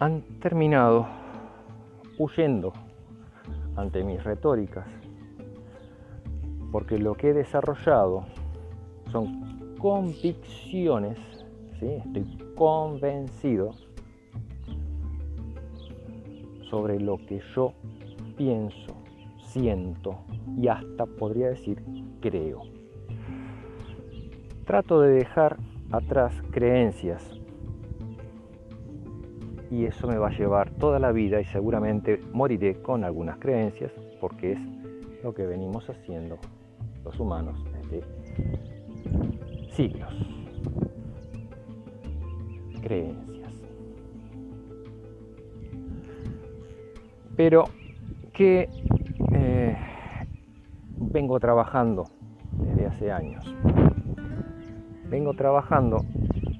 han 0.00 0.22
terminado 0.40 1.06
huyendo 2.18 2.72
ante 3.76 4.02
mis 4.02 4.24
retóricas, 4.24 4.86
porque 6.72 6.98
lo 6.98 7.12
que 7.16 7.28
he 7.28 7.34
desarrollado 7.34 8.24
son 9.12 9.76
convicciones, 9.76 11.18
estoy 11.82 12.54
convencido 12.56 13.72
sobre 16.70 17.00
lo 17.00 17.18
que 17.18 17.40
yo 17.54 17.72
pienso, 18.36 18.94
siento 19.38 20.18
y 20.56 20.68
hasta 20.68 21.06
podría 21.06 21.48
decir 21.48 21.82
creo. 22.20 22.62
Trato 24.64 25.00
de 25.00 25.10
dejar 25.14 25.56
atrás 25.90 26.34
creencias. 26.50 27.22
Y 29.70 29.84
eso 29.84 30.06
me 30.06 30.16
va 30.16 30.28
a 30.28 30.38
llevar 30.38 30.70
toda 30.70 30.98
la 30.98 31.12
vida 31.12 31.40
y 31.40 31.44
seguramente 31.44 32.20
moriré 32.32 32.80
con 32.80 33.04
algunas 33.04 33.38
creencias 33.38 33.92
porque 34.20 34.52
es 34.52 34.58
lo 35.22 35.34
que 35.34 35.44
venimos 35.46 35.88
haciendo 35.90 36.38
los 37.04 37.18
humanos 37.20 37.62
desde 37.72 38.02
siglos. 39.72 40.12
Creencias. 42.82 43.37
Pero 47.38 47.64
que 48.34 48.68
eh, 49.32 49.76
vengo 50.98 51.40
trabajando 51.40 52.04
desde 52.52 52.86
hace 52.86 53.10
años 53.10 53.54
vengo 55.08 55.32
trabajando 55.34 56.04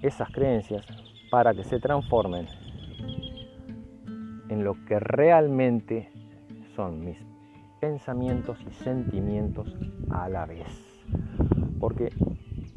esas 0.03 0.31
creencias 0.31 0.87
para 1.31 1.53
que 1.55 1.65
se 1.65 1.79
transformen 1.81 2.47
en 4.49 4.65
lo 4.65 4.75
que 4.87 4.99
realmente 4.99 6.11
son 6.75 7.05
mis 7.05 7.19
pensamientos 7.81 8.59
y 8.67 8.73
sentimientos 8.73 9.77
a 10.11 10.29
la 10.29 10.47
vez. 10.47 10.67
Porque 11.79 12.11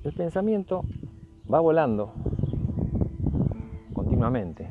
el 0.03 0.13
pensamiento 0.13 0.83
va 1.51 1.59
volando 1.61 2.13
continuamente 3.93 4.69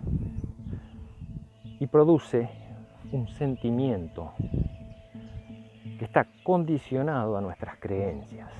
y 1.78 1.86
produce 1.86 2.50
un 3.12 3.26
sentimiento 3.28 4.32
que 5.98 6.04
está 6.04 6.26
condicionado 6.42 7.36
a 7.36 7.40
nuestras 7.40 7.76
creencias. 7.78 8.50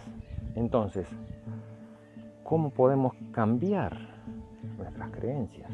Entonces, 0.55 1.07
¿cómo 2.43 2.71
podemos 2.71 3.15
cambiar 3.33 3.97
nuestras 4.77 5.11
creencias? 5.11 5.71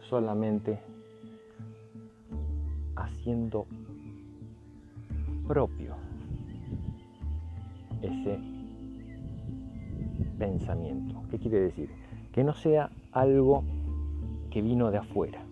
Solamente 0.00 0.78
haciendo 2.96 3.66
propio 5.48 5.96
ese 8.02 8.38
pensamiento. 10.38 11.22
¿Qué 11.30 11.38
quiere 11.38 11.60
decir? 11.60 11.90
Que 12.32 12.44
no 12.44 12.54
sea 12.54 12.90
algo 13.12 13.64
que 14.50 14.62
vino 14.62 14.90
de 14.90 14.98
afuera. 14.98 15.49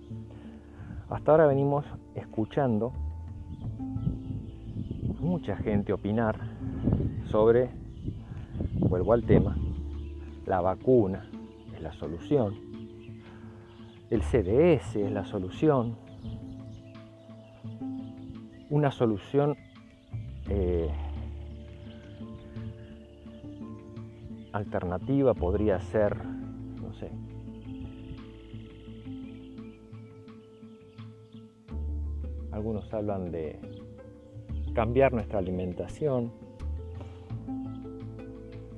Hasta 1.11 1.31
ahora 1.31 1.47
venimos 1.47 1.87
escuchando 2.15 2.93
mucha 5.19 5.57
gente 5.57 5.93
opinar 5.93 6.39
sobre, 7.25 7.71
vuelvo 8.75 9.15
al 9.15 9.25
tema, 9.25 9.57
la 10.45 10.61
vacuna 10.61 11.31
es 11.75 11.81
la 11.81 11.93
solución, 11.93 12.55
el 14.11 14.23
CDS 14.23 14.97
es 14.97 15.11
la 15.11 15.25
solución, 15.25 15.97
una 18.69 18.91
solución 18.91 19.57
eh, 20.51 20.91
alternativa 24.53 25.33
podría 25.33 25.81
ser, 25.81 26.19
algunos 32.59 32.93
hablan 32.93 33.31
de 33.31 33.57
cambiar 34.75 35.13
nuestra 35.13 35.39
alimentación, 35.39 36.33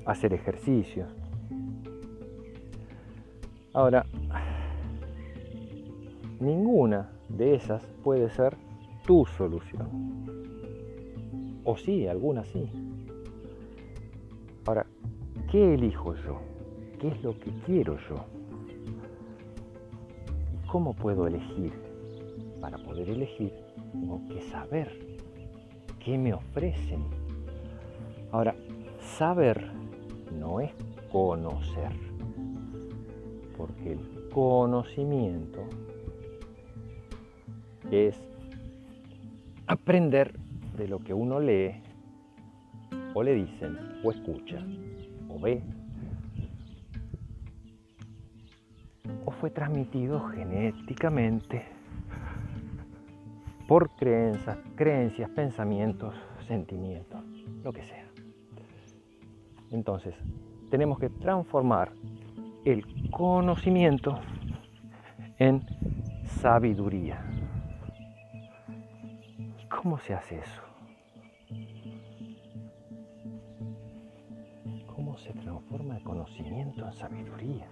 hacer 0.04 0.34
ejercicio. 0.34 1.06
Ahora, 3.72 4.04
ninguna 6.40 7.10
de 7.30 7.54
esas 7.54 7.82
puede 8.04 8.28
ser 8.28 8.54
tu 9.06 9.24
solución. 9.24 9.88
O 11.64 11.74
sí, 11.78 12.06
algunas 12.06 12.48
sí. 12.48 12.68
Ahora, 14.66 14.84
¿qué 15.50 15.72
elijo 15.72 16.14
yo? 16.16 16.38
¿Qué 16.98 17.08
es 17.08 17.22
lo 17.22 17.32
que 17.38 17.50
quiero 17.64 17.96
yo? 18.10 18.26
¿Y 20.52 20.68
cómo 20.68 20.92
puedo 20.92 21.26
elegir? 21.26 21.72
Para 22.60 22.76
poder 22.76 23.08
elegir, 23.08 23.54
tengo 23.92 24.20
que 24.28 24.40
saber 24.42 24.98
qué 25.98 26.16
me 26.18 26.32
ofrecen. 26.32 27.04
Ahora, 28.32 28.54
saber 29.00 29.70
no 30.32 30.60
es 30.60 30.72
conocer, 31.10 31.92
porque 33.56 33.92
el 33.92 34.28
conocimiento 34.32 35.66
es 37.90 38.16
aprender 39.66 40.38
de 40.76 40.88
lo 40.88 41.00
que 41.00 41.12
uno 41.12 41.40
lee 41.40 41.82
o 43.14 43.22
le 43.22 43.34
dicen 43.34 43.76
o 44.04 44.10
escucha 44.10 44.64
o 45.28 45.38
ve 45.38 45.62
o 49.24 49.30
fue 49.32 49.50
transmitido 49.50 50.20
genéticamente 50.28 51.79
por 53.70 53.88
creencias, 53.90 54.58
creencias, 54.74 55.30
pensamientos, 55.30 56.12
sentimientos, 56.48 57.22
lo 57.62 57.72
que 57.72 57.84
sea. 57.84 58.04
Entonces, 59.70 60.12
tenemos 60.72 60.98
que 60.98 61.08
transformar 61.08 61.92
el 62.64 62.84
conocimiento 63.12 64.18
en 65.38 65.64
sabiduría. 66.24 67.24
¿Y 69.62 69.68
cómo 69.68 70.00
se 70.00 70.14
hace 70.14 70.40
eso? 70.40 70.62
¿Cómo 74.88 75.16
se 75.16 75.32
transforma 75.32 75.96
el 75.96 76.02
conocimiento 76.02 76.84
en 76.84 76.92
sabiduría? 76.92 77.68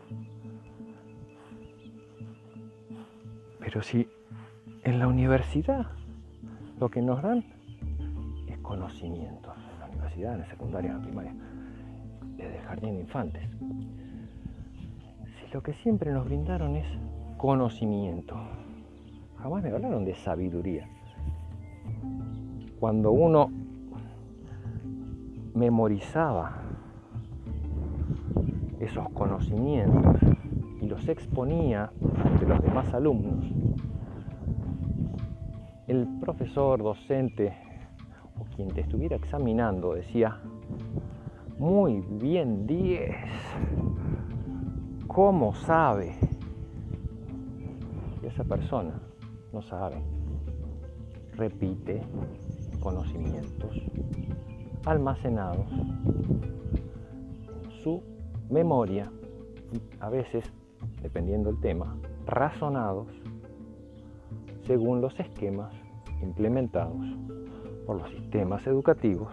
Pero 3.59 3.83
si 3.83 4.09
en 4.85 4.99
la 4.99 5.07
universidad 5.07 5.87
lo 6.79 6.91
que 6.91 7.03
nos 7.03 7.23
dan 7.23 7.45
es 8.47 8.59
conocimiento, 8.59 9.53
en 9.75 9.81
la 9.81 9.87
universidad, 9.87 10.35
en 10.35 10.41
la 10.41 10.47
secundaria, 10.47 10.91
en 10.91 10.99
la 10.99 11.03
primaria, 11.03 11.35
desde 12.37 12.57
el 12.57 12.63
jardín 12.63 12.95
de 12.95 13.01
infantes. 13.01 13.43
Si 15.41 15.53
lo 15.53 15.63
que 15.63 15.73
siempre 15.75 16.13
nos 16.13 16.25
brindaron 16.25 16.77
es 16.77 16.87
conocimiento, 17.37 18.37
jamás 19.39 19.63
me 19.63 19.71
hablaron 19.71 20.05
de 20.05 20.15
sabiduría. 20.15 20.89
Cuando 22.79 23.11
uno 23.11 23.51
memorizaba 25.55 26.63
esos 28.79 29.09
conocimientos 29.11 30.23
y 30.81 30.87
los 30.87 31.09
exponía 31.09 31.91
ante 32.25 32.47
los 32.47 32.63
demás 32.63 32.95
alumnos, 32.95 33.58
el 35.89 36.07
profesor, 36.21 36.83
docente 36.83 37.57
o 38.39 38.45
quien 38.55 38.69
te 38.69 38.83
estuviera 38.83 39.17
examinando 39.17 39.95
decía, 39.95 40.39
muy 41.59 42.05
bien 42.09 42.67
10, 42.67 43.17
¿cómo 45.07 45.55
sabe? 45.55 46.15
Esa 48.23 48.45
persona 48.45 49.01
no 49.53 49.63
sabe, 49.63 49.97
repite 51.33 52.03
conocimientos 52.81 53.75
almacenados 54.85 55.67
en 55.73 57.71
su 57.83 58.03
memoria 58.51 59.11
a 60.01 60.11
veces, 60.11 60.45
dependiendo 61.03 61.51
del 61.51 61.61
tema, 61.61 61.97
razonados 62.27 63.09
según 64.69 65.01
los 65.01 65.19
esquemas 65.19 65.73
implementados 66.21 67.03
por 67.87 67.97
los 67.97 68.11
sistemas 68.11 68.67
educativos 68.67 69.33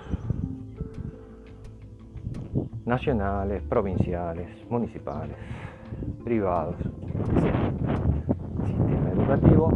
nacionales, 2.86 3.62
provinciales, 3.64 4.48
municipales, 4.70 5.36
privados, 6.24 6.78
El 8.62 8.68
sistema 8.68 9.12
educativo 9.12 9.70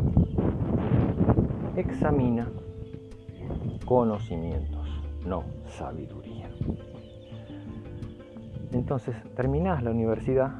examina 1.75 2.47
conocimientos, 3.83 4.87
no 5.25 5.43
sabiduría. 5.65 6.49
Entonces 8.71 9.13
terminás 9.35 9.83
la 9.83 9.91
universidad 9.91 10.53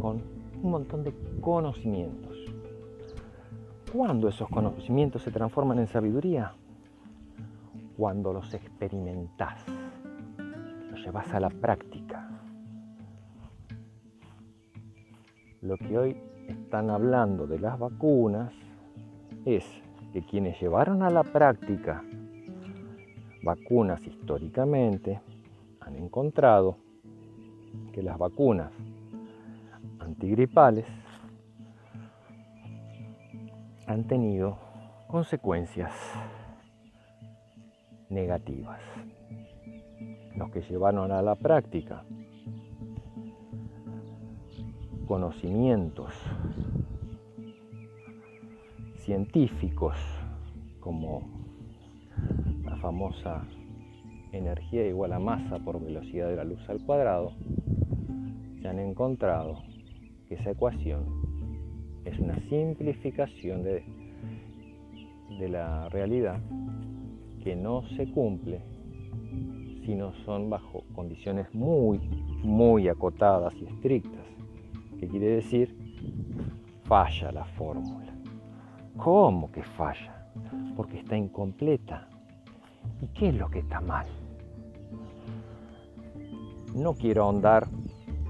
con 0.00 0.20
un 0.60 0.70
montón 0.70 1.04
de 1.04 1.14
conocimientos 1.40 2.31
¿Cuándo 3.92 4.28
esos 4.28 4.48
conocimientos 4.48 5.20
se 5.20 5.30
transforman 5.30 5.78
en 5.78 5.86
sabiduría? 5.86 6.54
Cuando 7.94 8.32
los 8.32 8.54
experimentás, 8.54 9.62
los 10.90 11.04
llevas 11.04 11.30
a 11.34 11.40
la 11.40 11.50
práctica. 11.50 12.26
Lo 15.60 15.76
que 15.76 15.98
hoy 15.98 16.16
están 16.48 16.88
hablando 16.88 17.46
de 17.46 17.58
las 17.58 17.78
vacunas 17.78 18.54
es 19.44 19.66
que 20.14 20.24
quienes 20.24 20.58
llevaron 20.58 21.02
a 21.02 21.10
la 21.10 21.22
práctica 21.22 22.02
vacunas 23.42 24.02
históricamente 24.06 25.20
han 25.80 25.96
encontrado 25.96 26.78
que 27.92 28.02
las 28.02 28.16
vacunas 28.16 28.72
antigripales 29.98 30.86
han 33.86 34.04
tenido 34.04 34.58
consecuencias 35.08 35.92
negativas. 38.08 38.80
Los 40.36 40.50
que 40.50 40.62
llevaron 40.62 41.12
a 41.12 41.22
la 41.22 41.34
práctica 41.34 42.04
conocimientos 45.06 46.12
científicos 48.98 49.96
como 50.80 51.28
la 52.64 52.76
famosa 52.76 53.44
energía 54.32 54.86
igual 54.86 55.12
a 55.12 55.18
masa 55.18 55.58
por 55.58 55.82
velocidad 55.82 56.28
de 56.28 56.36
la 56.36 56.44
luz 56.44 56.66
al 56.68 56.82
cuadrado, 56.84 57.32
se 58.60 58.68
han 58.68 58.78
encontrado 58.78 59.62
que 60.28 60.36
esa 60.36 60.52
ecuación 60.52 61.21
es 62.04 62.18
una 62.18 62.38
simplificación 62.48 63.62
de, 63.62 63.84
de 65.38 65.48
la 65.48 65.88
realidad 65.88 66.40
que 67.42 67.56
no 67.56 67.82
se 67.96 68.10
cumple 68.10 68.60
si 69.84 69.94
no 69.94 70.12
son 70.24 70.48
bajo 70.48 70.84
condiciones 70.94 71.52
muy, 71.54 71.98
muy 72.42 72.88
acotadas 72.88 73.52
y 73.60 73.66
estrictas. 73.66 74.24
¿Qué 74.98 75.08
quiere 75.08 75.26
decir? 75.36 75.76
Falla 76.84 77.32
la 77.32 77.44
fórmula. 77.44 78.14
¿Cómo 78.96 79.50
que 79.50 79.62
falla? 79.62 80.28
Porque 80.76 81.00
está 81.00 81.16
incompleta. 81.16 82.08
¿Y 83.00 83.06
qué 83.08 83.30
es 83.30 83.34
lo 83.34 83.50
que 83.50 83.60
está 83.60 83.80
mal? 83.80 84.06
No 86.74 86.94
quiero 86.94 87.24
ahondar 87.24 87.66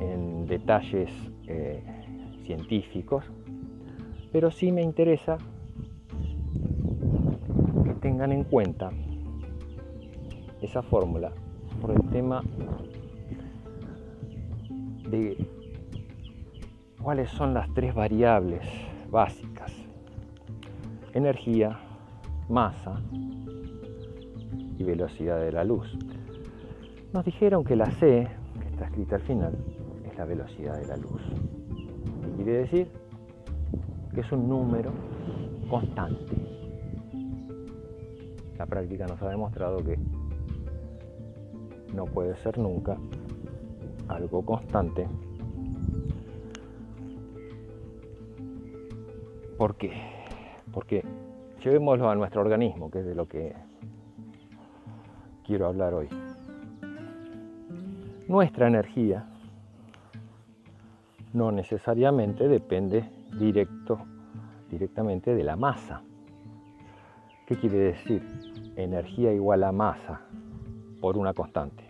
en 0.00 0.46
detalles 0.46 1.10
eh, 1.46 1.82
científicos, 2.44 3.24
pero 4.32 4.50
sí 4.50 4.72
me 4.72 4.82
interesa 4.82 5.36
que 7.84 7.94
tengan 8.00 8.32
en 8.32 8.44
cuenta 8.44 8.90
esa 10.62 10.82
fórmula 10.82 11.32
por 11.80 11.90
el 11.90 12.02
tema 12.10 12.42
de 15.10 15.36
cuáles 17.02 17.30
son 17.30 17.52
las 17.52 17.72
tres 17.74 17.94
variables 17.94 18.66
básicas. 19.10 19.72
Energía, 21.12 21.78
masa 22.48 23.02
y 24.78 24.84
velocidad 24.84 25.38
de 25.40 25.52
la 25.52 25.64
luz. 25.64 25.98
Nos 27.12 27.24
dijeron 27.24 27.64
que 27.64 27.76
la 27.76 27.90
C, 27.90 28.26
que 28.58 28.68
está 28.70 28.86
escrita 28.86 29.16
al 29.16 29.22
final, 29.22 29.58
es 30.10 30.16
la 30.16 30.24
velocidad 30.24 30.78
de 30.80 30.86
la 30.86 30.96
luz. 30.96 31.20
¿Qué 32.22 32.44
quiere 32.44 32.58
decir? 32.60 33.01
Que 34.14 34.20
es 34.20 34.32
un 34.32 34.48
número 34.48 34.92
constante. 35.68 36.36
La 38.58 38.66
práctica 38.66 39.06
nos 39.06 39.20
ha 39.22 39.28
demostrado 39.28 39.78
que 39.78 39.98
no 41.94 42.04
puede 42.04 42.36
ser 42.36 42.58
nunca 42.58 42.96
algo 44.08 44.44
constante. 44.44 45.08
¿Por 49.56 49.76
qué? 49.76 49.92
Porque 50.72 51.04
llevémoslo 51.62 52.10
a 52.10 52.14
nuestro 52.14 52.40
organismo, 52.40 52.90
que 52.90 53.00
es 53.00 53.06
de 53.06 53.14
lo 53.14 53.26
que 53.26 53.54
quiero 55.46 55.66
hablar 55.66 55.94
hoy. 55.94 56.08
Nuestra 58.28 58.68
energía 58.68 59.26
no 61.32 61.52
necesariamente 61.52 62.48
depende 62.48 63.21
directo, 63.38 63.98
directamente 64.70 65.34
de 65.34 65.44
la 65.44 65.56
masa. 65.56 66.02
¿Qué 67.46 67.56
quiere 67.56 67.78
decir? 67.78 68.22
Energía 68.76 69.32
igual 69.32 69.64
a 69.64 69.72
masa 69.72 70.20
por 71.00 71.18
una 71.18 71.34
constante. 71.34 71.84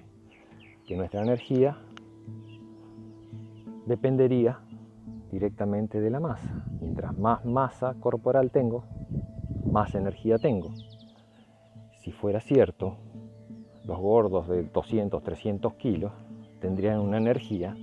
Que 0.86 0.96
nuestra 0.96 1.22
energía 1.22 1.76
dependería 3.86 4.58
directamente 5.30 6.00
de 6.00 6.10
la 6.10 6.20
masa. 6.20 6.64
Mientras 6.80 7.16
más 7.18 7.44
masa 7.44 7.94
corporal 8.00 8.50
tengo, 8.50 8.84
más 9.70 9.94
energía 9.94 10.38
tengo. 10.38 10.70
Si 12.02 12.12
fuera 12.12 12.40
cierto, 12.40 12.96
los 13.84 13.98
gordos 13.98 14.48
de 14.48 14.64
200, 14.64 15.22
300 15.22 15.74
kilos 15.74 16.12
tendrían 16.60 17.00
una 17.00 17.18
energía 17.18 17.76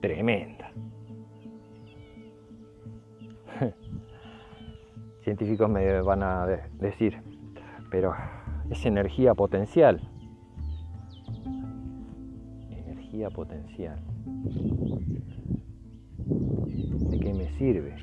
tremenda. 0.00 0.70
Científicos 5.26 5.68
me 5.68 6.00
van 6.02 6.22
a 6.22 6.46
decir, 6.78 7.20
pero 7.90 8.14
es 8.70 8.86
energía 8.86 9.34
potencial 9.34 10.00
potencial. 13.30 14.00
¿De 17.10 17.18
qué 17.18 17.32
me 17.32 17.48
sirve 17.58 17.96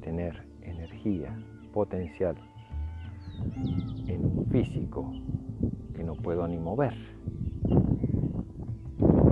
tener 0.00 0.46
energía 0.62 1.36
potencial 1.72 2.36
en 4.06 4.24
un 4.24 4.46
físico 4.50 5.10
que 5.94 6.04
no 6.04 6.14
puedo 6.14 6.46
ni 6.46 6.58
mover? 6.58 6.94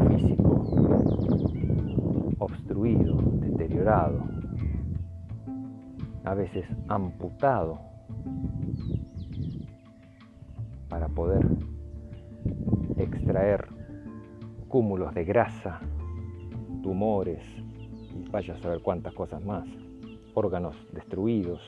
Físico 0.08 0.64
obstruido, 2.38 3.16
deteriorado, 3.40 4.31
a 6.24 6.34
veces 6.34 6.66
amputado 6.88 7.80
para 10.88 11.08
poder 11.08 11.46
extraer 12.96 13.66
cúmulos 14.68 15.14
de 15.14 15.24
grasa, 15.24 15.80
tumores 16.82 17.42
y 18.14 18.28
vaya 18.30 18.54
a 18.54 18.58
saber 18.58 18.80
cuántas 18.82 19.14
cosas 19.14 19.44
más, 19.44 19.66
órganos 20.34 20.76
destruidos, 20.92 21.60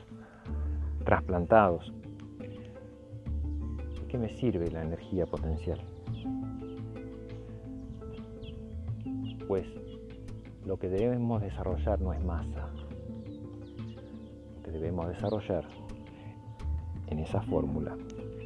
trasplantados. 1.04 1.92
¿De 2.38 4.06
qué 4.08 4.18
me 4.18 4.28
sirve 4.28 4.70
la 4.70 4.82
energía 4.82 5.26
potencial? 5.26 5.80
Pues 9.48 9.66
lo 10.64 10.78
que 10.78 10.88
debemos 10.88 11.42
desarrollar 11.42 12.00
no 12.00 12.12
es 12.12 12.24
masa. 12.24 12.70
Debemos 14.74 15.06
desarrollar 15.06 15.64
en 17.06 17.20
esa 17.20 17.40
fórmula 17.42 17.96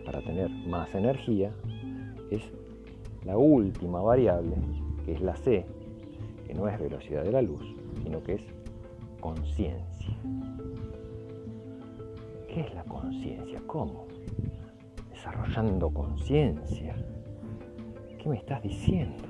para 0.05 0.21
tener 0.21 0.51
más 0.69 0.95
energía 0.95 1.51
es 2.31 2.43
la 3.25 3.39
última 3.39 4.03
variable, 4.03 4.57
que 5.07 5.13
es 5.13 5.23
la 5.23 5.35
C, 5.37 5.65
que 6.47 6.53
no 6.53 6.69
es 6.69 6.79
velocidad 6.79 7.25
de 7.25 7.33
la 7.33 7.41
luz, 7.41 7.65
sino 8.03 8.23
que 8.23 8.35
es 8.35 8.43
conciencia. 9.21 10.19
¿Qué 12.47 12.61
es 12.61 12.75
la 12.75 12.85
conciencia? 12.85 13.63
¿Cómo? 13.67 14.07
Desarrollando 15.11 15.89
conciencia. 15.89 16.95
¿Qué 18.19 18.29
me 18.29 18.37
estás 18.37 18.63
diciendo? 18.63 19.25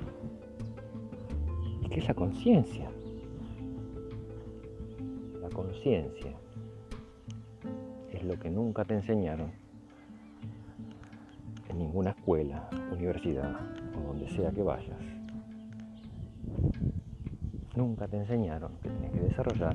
¿Y 1.81 1.87
qué 1.87 2.01
es 2.01 2.07
la 2.09 2.13
conciencia? 2.13 2.89
La 5.41 5.47
conciencia 5.47 6.35
es 8.19 8.25
lo 8.25 8.37
que 8.37 8.49
nunca 8.49 8.83
te 8.83 8.95
enseñaron 8.95 9.51
en 11.69 11.77
ninguna 11.77 12.11
escuela, 12.11 12.69
universidad 12.91 13.55
o 13.97 14.07
donde 14.07 14.27
sea 14.29 14.51
que 14.51 14.61
vayas. 14.61 14.99
Nunca 17.75 18.07
te 18.07 18.17
enseñaron 18.17 18.73
que 18.83 18.89
tienes 18.89 19.11
que 19.11 19.19
desarrollar 19.21 19.73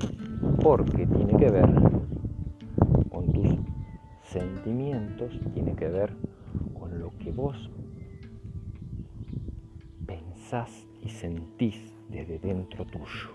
porque 0.61 1.07
tiene 1.07 1.35
que 1.37 1.49
ver 1.49 1.69
con 3.09 3.31
tus 3.33 3.57
sentimientos, 4.21 5.39
tiene 5.53 5.75
que 5.75 5.87
ver 5.87 6.13
con 6.77 6.99
lo 6.99 7.09
que 7.17 7.31
vos 7.31 7.71
pensás 10.05 10.69
y 11.01 11.09
sentís 11.09 11.95
desde 12.09 12.37
dentro 12.37 12.85
tuyo. 12.85 13.31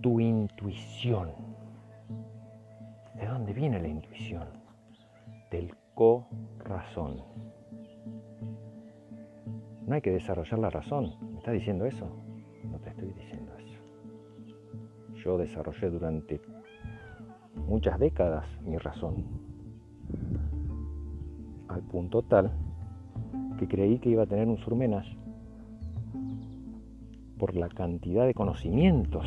Tu 0.00 0.20
intuición. 0.20 1.49
¿De 3.40 3.46
dónde 3.46 3.58
viene 3.58 3.80
la 3.80 3.88
intuición? 3.88 4.48
Del 5.50 5.74
razón 6.58 7.22
No 9.86 9.94
hay 9.94 10.02
que 10.02 10.10
desarrollar 10.10 10.58
la 10.58 10.68
razón. 10.68 11.14
¿Me 11.32 11.38
estás 11.38 11.54
diciendo 11.54 11.86
eso? 11.86 12.06
No 12.70 12.78
te 12.80 12.90
estoy 12.90 13.08
diciendo 13.14 13.52
eso. 13.56 13.78
Yo 15.24 15.38
desarrollé 15.38 15.88
durante 15.88 16.42
muchas 17.66 17.98
décadas 17.98 18.44
mi 18.60 18.76
razón. 18.76 19.24
Al 21.68 21.80
punto 21.84 22.20
tal 22.20 22.50
que 23.58 23.66
creí 23.66 24.00
que 24.00 24.10
iba 24.10 24.24
a 24.24 24.26
tener 24.26 24.48
un 24.48 24.58
surmenage 24.58 25.16
por 27.38 27.56
la 27.56 27.70
cantidad 27.70 28.26
de 28.26 28.34
conocimientos 28.34 29.24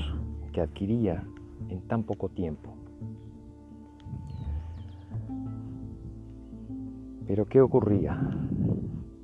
que 0.52 0.62
adquiría 0.62 1.24
en 1.70 1.82
tan 1.88 2.04
poco 2.04 2.30
tiempo. 2.30 2.83
Pero 7.28 7.46
¿qué 7.46 7.62
ocurría? 7.62 8.20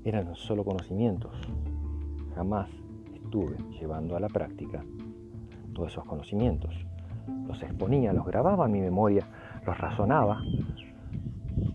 Eran 0.04 0.36
solo 0.36 0.64
conocimientos. 0.64 1.36
Jamás 2.36 2.70
estuve 3.14 3.58
llevando 3.80 4.16
a 4.16 4.20
la 4.20 4.28
práctica 4.28 4.84
todos 5.74 5.92
esos 5.92 6.06
conocimientos. 6.06 6.74
Los 7.48 7.62
exponía, 7.62 8.14
los 8.14 8.26
grababa 8.26 8.66
en 8.66 8.72
mi 8.72 8.82
memoria, 8.82 9.28
los 9.66 9.78
razonaba 9.78 10.42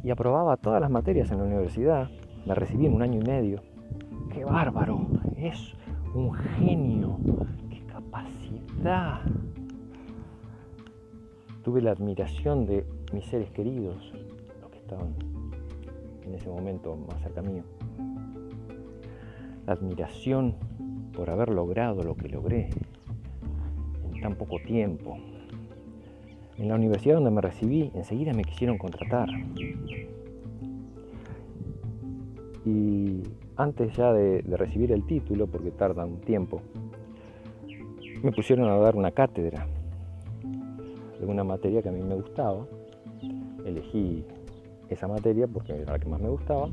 y 0.02 0.10
aprobaba 0.10 0.56
todas 0.56 0.80
las 0.80 0.90
materias 0.90 1.30
en 1.30 1.38
la 1.38 1.44
universidad 1.44 2.08
Me 2.46 2.54
recibí 2.54 2.86
en 2.86 2.94
un 2.94 3.02
año 3.02 3.20
y 3.20 3.24
medio. 3.24 3.62
¡Qué 4.32 4.44
bárbaro! 4.44 5.06
Es 5.36 5.74
un 6.14 6.32
genio. 6.32 7.18
¡Qué 7.70 7.82
capacidad! 7.86 9.20
Tuve 11.62 11.80
la 11.80 11.92
admiración 11.92 12.66
de 12.66 12.86
mis 13.12 13.24
seres 13.26 13.50
queridos, 13.50 14.12
los 14.60 14.70
que 14.70 14.78
estaban 14.78 15.14
en 16.26 16.34
ese 16.34 16.48
momento 16.48 16.96
más 16.96 17.20
cerca 17.22 17.42
mío. 17.42 17.62
La 19.66 19.72
admiración 19.74 20.56
por 21.14 21.30
haber 21.30 21.50
logrado 21.50 22.02
lo 22.02 22.16
que 22.16 22.28
logré 22.28 22.70
en 24.12 24.20
tan 24.20 24.34
poco 24.36 24.58
tiempo. 24.58 25.16
En 26.58 26.68
la 26.68 26.74
universidad 26.74 27.16
donde 27.16 27.30
me 27.30 27.40
recibí, 27.40 27.90
enseguida 27.94 28.32
me 28.32 28.44
quisieron 28.44 28.78
contratar. 28.78 29.28
Y 32.64 33.22
antes 33.56 33.94
ya 33.96 34.12
de, 34.12 34.42
recibir 34.42 34.92
el 34.92 35.04
título, 35.06 35.46
porque 35.46 35.70
tarda 35.70 36.04
un 36.04 36.20
tiempo, 36.20 36.60
me 38.22 38.32
pusieron 38.32 38.68
a 38.68 38.76
dar 38.76 38.96
una 38.96 39.10
cátedra 39.10 39.66
de 41.20 41.26
una 41.26 41.44
materia 41.44 41.82
que 41.82 41.88
a 41.88 41.92
mí 41.92 42.02
me 42.02 42.14
gustaba. 42.14 42.66
Elegí 43.64 44.24
esa 44.88 45.08
materia 45.08 45.46
porque 45.46 45.74
era 45.74 45.92
la 45.92 45.98
que 45.98 46.08
más 46.08 46.20
me 46.20 46.28
gustaba. 46.28 46.68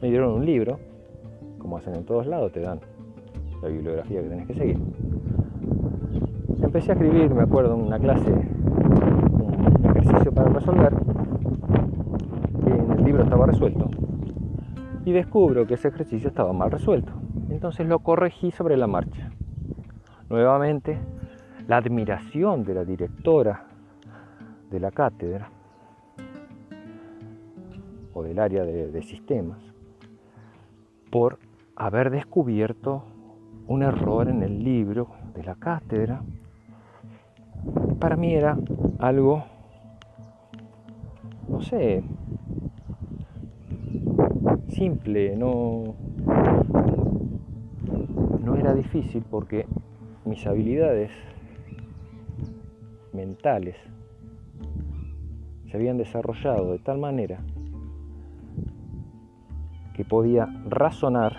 Me 0.00 0.08
dieron 0.08 0.32
un 0.32 0.46
libro, 0.46 0.78
como 1.58 1.76
hacen 1.76 1.94
en 1.94 2.04
todos 2.04 2.26
lados, 2.26 2.52
te 2.52 2.60
dan 2.60 2.80
la 3.62 3.68
bibliografía 3.68 4.22
que 4.22 4.28
tenés 4.28 4.46
que 4.46 4.54
seguir. 4.54 4.78
Empecé 6.62 6.92
a 6.92 6.94
escribir, 6.94 7.34
me 7.34 7.42
acuerdo, 7.42 7.74
en 7.74 7.82
una 7.82 7.98
clase, 7.98 8.30
un 8.30 9.90
ejercicio 9.90 10.32
para 10.32 10.50
resolver, 10.50 10.94
en 12.66 12.90
el 12.92 13.04
libro 13.04 13.24
estaba 13.24 13.46
resuelto, 13.46 13.90
y 15.04 15.12
descubro 15.12 15.66
que 15.66 15.74
ese 15.74 15.88
ejercicio 15.88 16.28
estaba 16.28 16.52
mal 16.52 16.70
resuelto. 16.70 17.12
Entonces 17.48 17.86
lo 17.86 17.98
corregí 17.98 18.50
sobre 18.52 18.76
la 18.76 18.86
marcha. 18.86 19.30
Nuevamente, 20.28 20.98
la 21.66 21.78
admiración 21.78 22.64
de 22.64 22.74
la 22.74 22.84
directora 22.84 23.64
de 24.70 24.80
la 24.80 24.92
cátedra 24.92 25.50
del 28.22 28.38
área 28.38 28.64
de, 28.64 28.90
de 28.90 29.02
sistemas 29.02 29.60
por 31.10 31.38
haber 31.76 32.10
descubierto 32.10 33.04
un 33.66 33.82
error 33.82 34.28
en 34.28 34.42
el 34.42 34.62
libro 34.62 35.08
de 35.34 35.44
la 35.44 35.54
cátedra, 35.54 36.22
para 37.98 38.16
mí 38.16 38.34
era 38.34 38.56
algo, 38.98 39.44
no 41.48 41.60
sé, 41.60 42.02
simple, 44.68 45.36
no, 45.36 45.94
no 48.42 48.56
era 48.56 48.74
difícil 48.74 49.22
porque 49.30 49.66
mis 50.24 50.46
habilidades 50.46 51.10
mentales 53.12 53.76
se 55.70 55.76
habían 55.76 55.98
desarrollado 55.98 56.72
de 56.72 56.78
tal 56.78 56.98
manera 56.98 57.40
que 60.00 60.04
podía 60.06 60.46
razonar 60.66 61.36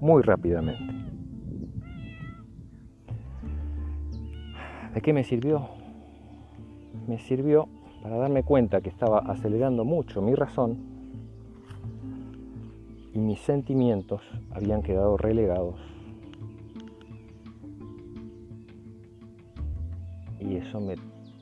muy 0.00 0.20
rápidamente. 0.22 0.92
¿De 4.92 5.00
qué 5.00 5.12
me 5.12 5.22
sirvió? 5.22 5.68
Me 7.06 7.20
sirvió 7.20 7.68
para 8.02 8.16
darme 8.16 8.42
cuenta 8.42 8.80
que 8.80 8.88
estaba 8.88 9.20
acelerando 9.20 9.84
mucho 9.84 10.20
mi 10.20 10.34
razón 10.34 10.76
y 13.14 13.20
mis 13.20 13.38
sentimientos 13.38 14.22
habían 14.50 14.82
quedado 14.82 15.16
relegados. 15.16 15.78
Y 20.40 20.56
eso 20.56 20.80
me 20.80 20.96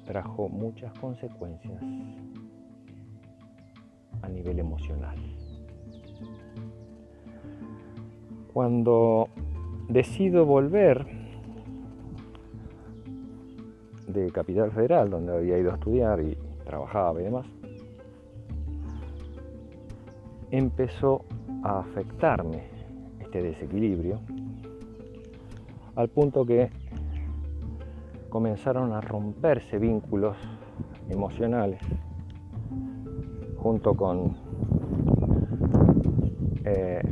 trajo 0.05 0.51
muchas 0.51 0.93
consecuencias 0.99 1.83
a 4.21 4.29
nivel 4.29 4.59
emocional. 4.59 5.40
Cuando 8.53 9.29
decido 9.89 10.45
volver 10.45 11.07
de 14.09 14.31
Capital 14.33 14.73
Federal, 14.73 15.09
donde 15.11 15.37
había 15.37 15.59
ido 15.59 15.71
a 15.71 15.75
estudiar 15.75 16.21
y 16.21 16.37
trabajaba 16.65 17.21
y 17.21 17.25
demás, 17.25 17.47
empezó 20.51 21.25
a 21.63 21.81
afectarme 21.81 22.65
este 23.21 23.43
desequilibrio 23.43 24.19
al 25.95 26.09
punto 26.09 26.45
que 26.45 26.71
comenzaron 28.31 28.93
a 28.93 29.01
romperse 29.01 29.79
vínculos 29.79 30.37
emocionales 31.09 31.81
junto 33.57 33.95
con 33.95 34.37
eh, 36.65 37.03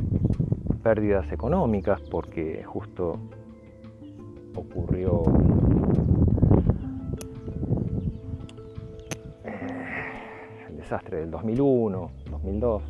pérdidas 0.83 1.31
económicas 1.31 2.01
porque 2.09 2.63
justo 2.63 3.19
ocurrió 4.55 5.23
desastre 10.89 11.19
del 11.19 11.29
2001, 11.29 12.11
2002. 12.31 12.83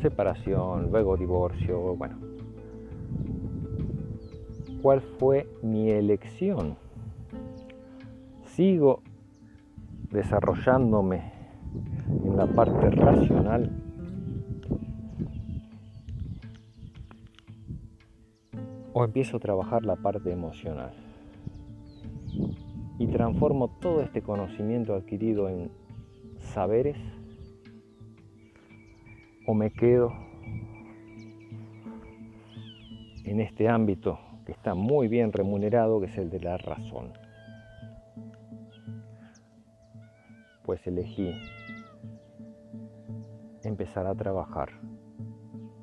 Separación, 0.00 0.92
luego 0.92 1.16
divorcio, 1.16 1.96
bueno. 1.96 2.16
¿Cuál 4.80 5.00
fue 5.18 5.48
mi 5.62 5.90
elección? 5.90 6.76
¿Sigo 8.44 9.02
desarrollándome 10.12 11.32
en 12.24 12.36
la 12.36 12.46
parte 12.46 12.90
racional? 12.90 13.89
¿O 18.92 19.04
empiezo 19.04 19.36
a 19.36 19.40
trabajar 19.40 19.84
la 19.84 19.96
parte 19.96 20.32
emocional? 20.32 20.92
y 23.00 23.06
transformo 23.06 23.68
todo 23.80 24.02
este 24.02 24.20
conocimiento 24.20 24.94
adquirido 24.94 25.48
en 25.48 25.70
saberes 26.36 26.98
o 29.46 29.54
me 29.54 29.72
quedo 29.72 30.12
en 33.24 33.40
este 33.40 33.70
ámbito 33.70 34.18
que 34.44 34.52
está 34.52 34.74
muy 34.74 35.08
bien 35.08 35.32
remunerado, 35.32 35.98
que 35.98 36.08
es 36.08 36.18
el 36.18 36.28
de 36.28 36.40
la 36.40 36.58
razón. 36.58 37.14
Pues 40.66 40.86
elegí 40.86 41.32
empezar 43.64 44.06
a 44.06 44.14
trabajar 44.14 44.72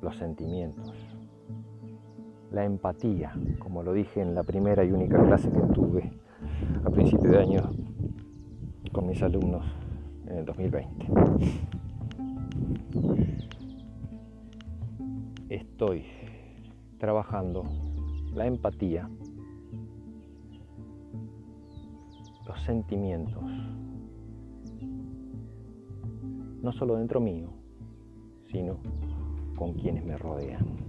los 0.02 0.16
sentimientos, 0.18 0.94
la 2.50 2.64
empatía, 2.64 3.32
como 3.58 3.82
lo 3.82 3.92
dije 3.92 4.20
en 4.20 4.34
la 4.34 4.42
primera 4.42 4.84
y 4.84 4.92
única 4.92 5.22
clase 5.22 5.50
que 5.50 5.60
tuve 5.74 6.10
a 6.84 6.90
principio 6.90 7.30
de 7.30 7.38
año 7.38 7.70
con 8.92 9.06
mis 9.06 9.22
alumnos 9.22 9.64
en 10.26 10.38
el 10.38 10.44
2020. 10.44 11.06
Estoy 15.48 16.04
trabajando 16.98 17.64
la 18.34 18.46
empatía, 18.46 19.08
los 22.46 22.60
sentimientos, 22.62 23.42
no 26.62 26.72
solo 26.72 26.96
dentro 26.96 27.20
mío, 27.20 27.48
sino 28.50 28.78
con 29.56 29.74
quienes 29.74 30.04
me 30.04 30.16
rodean. 30.16 30.87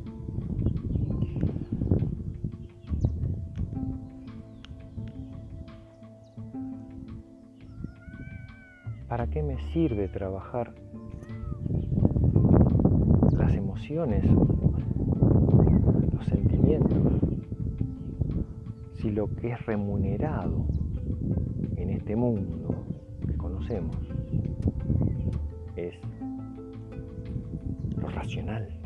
¿Para 9.10 9.26
qué 9.26 9.42
me 9.42 9.58
sirve 9.74 10.08
trabajar 10.08 10.76
las 13.32 13.56
emociones, 13.56 14.24
los 16.14 16.26
sentimientos, 16.28 17.20
si 19.02 19.10
lo 19.10 19.26
que 19.34 19.54
es 19.54 19.66
remunerado 19.66 20.64
en 21.76 21.90
este 21.90 22.16
mundo 22.16 22.86
que 23.26 23.36
conocemos 23.36 23.98
es 25.76 25.96
lo 27.98 28.10
racional? 28.10 28.80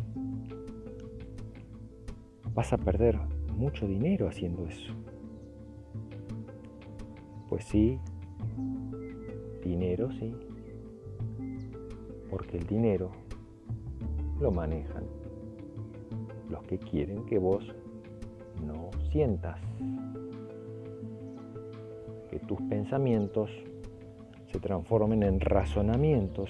Vas 2.53 2.71
a 2.71 2.77
perder 2.77 3.19
mucho 3.57 3.85
dinero 3.85 4.29
haciendo 4.29 4.65
eso. 4.67 4.93
Pues 7.49 7.65
sí, 7.65 7.99
dinero, 9.63 10.09
sí. 10.19 10.33
Porque 12.29 12.57
el 12.57 12.67
dinero 12.67 13.11
lo 14.39 14.51
manejan 14.51 15.03
los 16.49 16.63
que 16.63 16.77
quieren 16.77 17.25
que 17.25 17.39
vos 17.39 17.63
no 18.65 18.89
sientas. 19.11 19.59
Que 22.29 22.39
tus 22.39 22.61
pensamientos 22.63 23.49
se 24.51 24.59
transformen 24.59 25.23
en 25.23 25.39
razonamientos 25.39 26.49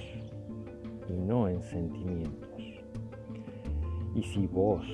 y 1.09 1.13
no 1.13 1.47
en 1.47 1.61
sentimientos. 1.61 2.63
Y 4.15 4.23
si 4.23 4.47
vos 4.47 4.85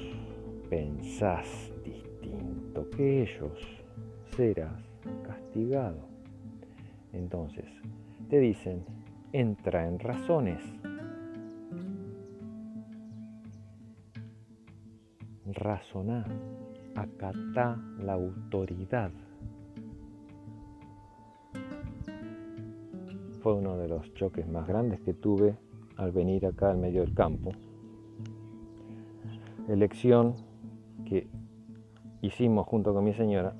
pensás 0.69 1.71
distinto 1.83 2.89
que 2.91 3.23
ellos, 3.23 3.59
serás 4.35 4.81
castigado. 5.23 6.07
Entonces, 7.13 7.65
te 8.27 8.39
dicen, 8.39 8.83
entra 9.31 9.87
en 9.87 9.99
razones. 9.99 10.61
Razoná, 15.45 16.25
acatá 16.95 17.77
la 17.99 18.13
autoridad. 18.13 19.11
Fue 23.41 23.53
uno 23.53 23.77
de 23.77 23.87
los 23.87 24.13
choques 24.15 24.47
más 24.47 24.67
grandes 24.67 24.99
que 25.01 25.13
tuve 25.13 25.55
al 25.95 26.11
venir 26.11 26.45
acá 26.45 26.71
al 26.71 26.77
medio 26.77 27.01
del 27.01 27.13
campo. 27.13 27.51
Elección 29.67 30.35
que 31.05 31.27
hicimos 32.21 32.67
junto 32.67 32.93
con 32.93 33.03
mi 33.03 33.13
señora 33.13 33.53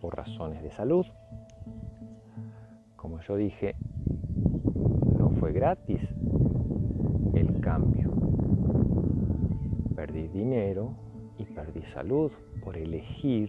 por 0.00 0.16
razones 0.16 0.62
de 0.62 0.70
salud. 0.70 1.06
Como 2.96 3.20
yo 3.20 3.36
dije, 3.36 3.76
gratis 5.56 6.02
el 7.32 7.60
cambio. 7.62 8.10
Perdí 9.94 10.28
dinero 10.28 10.94
y 11.38 11.46
perdí 11.46 11.80
salud 11.94 12.30
por 12.62 12.76
elegir 12.76 13.48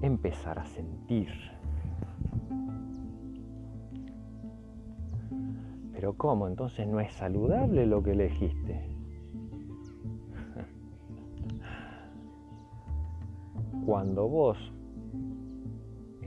empezar 0.00 0.58
a 0.58 0.64
sentir. 0.64 1.28
Pero 5.92 6.16
¿cómo? 6.16 6.48
Entonces 6.48 6.88
no 6.88 7.00
es 7.00 7.12
saludable 7.12 7.86
lo 7.86 8.02
que 8.02 8.12
elegiste. 8.12 8.80
Cuando 13.84 14.26
vos 14.26 14.72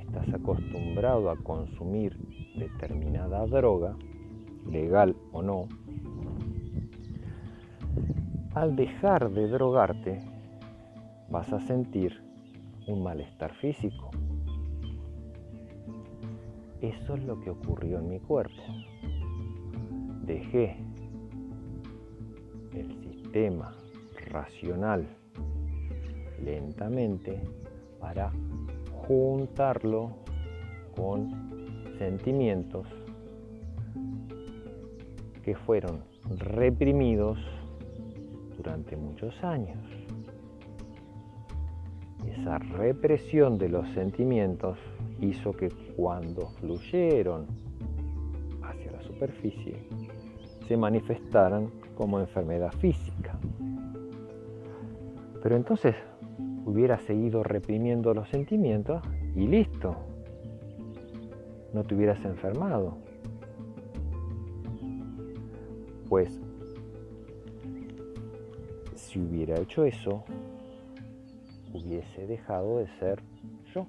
estás 0.09 0.33
acostumbrado 0.33 1.29
a 1.29 1.37
consumir 1.37 2.17
determinada 2.55 3.45
droga, 3.45 3.95
legal 4.65 5.15
o 5.31 5.43
no, 5.43 5.67
al 8.55 8.75
dejar 8.75 9.29
de 9.29 9.47
drogarte 9.47 10.19
vas 11.29 11.53
a 11.53 11.59
sentir 11.59 12.23
un 12.87 13.03
malestar 13.03 13.53
físico. 13.53 14.09
Eso 16.81 17.13
es 17.13 17.23
lo 17.25 17.39
que 17.41 17.51
ocurrió 17.51 17.99
en 17.99 18.09
mi 18.09 18.19
cuerpo. 18.19 18.63
Dejé 20.25 20.77
el 22.73 22.91
sistema 23.03 23.75
racional 24.31 25.07
lentamente 26.43 27.39
para 27.99 28.31
juntarlo 29.09 30.11
con 30.95 31.31
sentimientos 31.97 32.85
que 35.43 35.55
fueron 35.55 36.03
reprimidos 36.37 37.39
durante 38.55 38.95
muchos 38.95 39.33
años. 39.43 39.79
Esa 42.23 42.59
represión 42.59 43.57
de 43.57 43.69
los 43.69 43.89
sentimientos 43.95 44.77
hizo 45.19 45.53
que 45.53 45.69
cuando 45.95 46.49
fluyeron 46.59 47.47
hacia 48.61 48.91
la 48.91 49.01
superficie 49.01 49.87
se 50.67 50.77
manifestaran 50.77 51.71
como 51.95 52.19
enfermedad 52.19 52.71
física. 52.73 53.39
Pero 55.41 55.55
entonces 55.55 55.95
hubiera 56.69 56.99
seguido 56.99 57.43
reprimiendo 57.43 58.13
los 58.13 58.29
sentimientos 58.29 59.01
y 59.35 59.47
listo, 59.47 59.95
no 61.73 61.83
te 61.83 61.95
hubieras 61.95 62.23
enfermado. 62.23 62.97
Pues 66.07 66.39
si 68.95 69.19
hubiera 69.19 69.59
hecho 69.59 69.83
eso, 69.83 70.23
hubiese 71.73 72.27
dejado 72.27 72.77
de 72.77 72.87
ser 72.99 73.21
yo. 73.73 73.87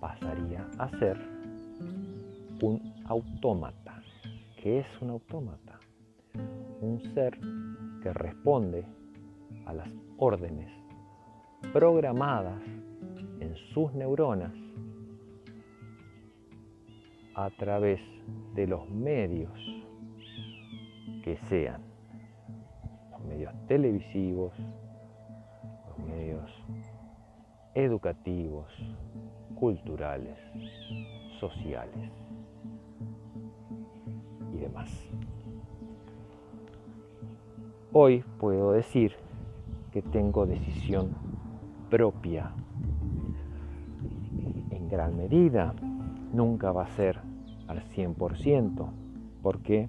Pasaría 0.00 0.66
a 0.78 0.88
ser 0.98 1.16
un 2.62 2.80
autómata. 3.04 4.02
¿Qué 4.60 4.80
es 4.80 4.86
un 5.00 5.10
autómata? 5.10 5.78
Un 6.80 7.00
ser 7.14 7.38
que 8.02 8.12
responde 8.12 8.84
a 9.66 9.72
las 9.72 9.88
órdenes 10.18 10.83
programadas 11.72 12.62
en 13.40 13.54
sus 13.72 13.92
neuronas 13.94 14.52
a 17.34 17.50
través 17.50 18.00
de 18.54 18.66
los 18.66 18.88
medios 18.88 19.52
que 21.22 21.36
sean, 21.48 21.82
los 23.10 23.24
medios 23.24 23.52
televisivos, 23.66 24.52
los 25.88 26.06
medios 26.06 26.50
educativos, 27.74 28.66
culturales, 29.54 30.38
sociales 31.40 32.10
y 34.52 34.58
demás. 34.58 34.90
Hoy 37.92 38.24
puedo 38.38 38.72
decir 38.72 39.12
que 39.92 40.02
tengo 40.02 40.46
decisión 40.46 41.23
propia. 41.94 42.50
En 44.70 44.88
gran 44.88 45.16
medida, 45.16 45.72
nunca 46.32 46.72
va 46.72 46.82
a 46.82 46.88
ser 46.88 47.20
al 47.68 47.84
100%. 47.84 48.88
¿Por 49.40 49.60
qué? 49.60 49.88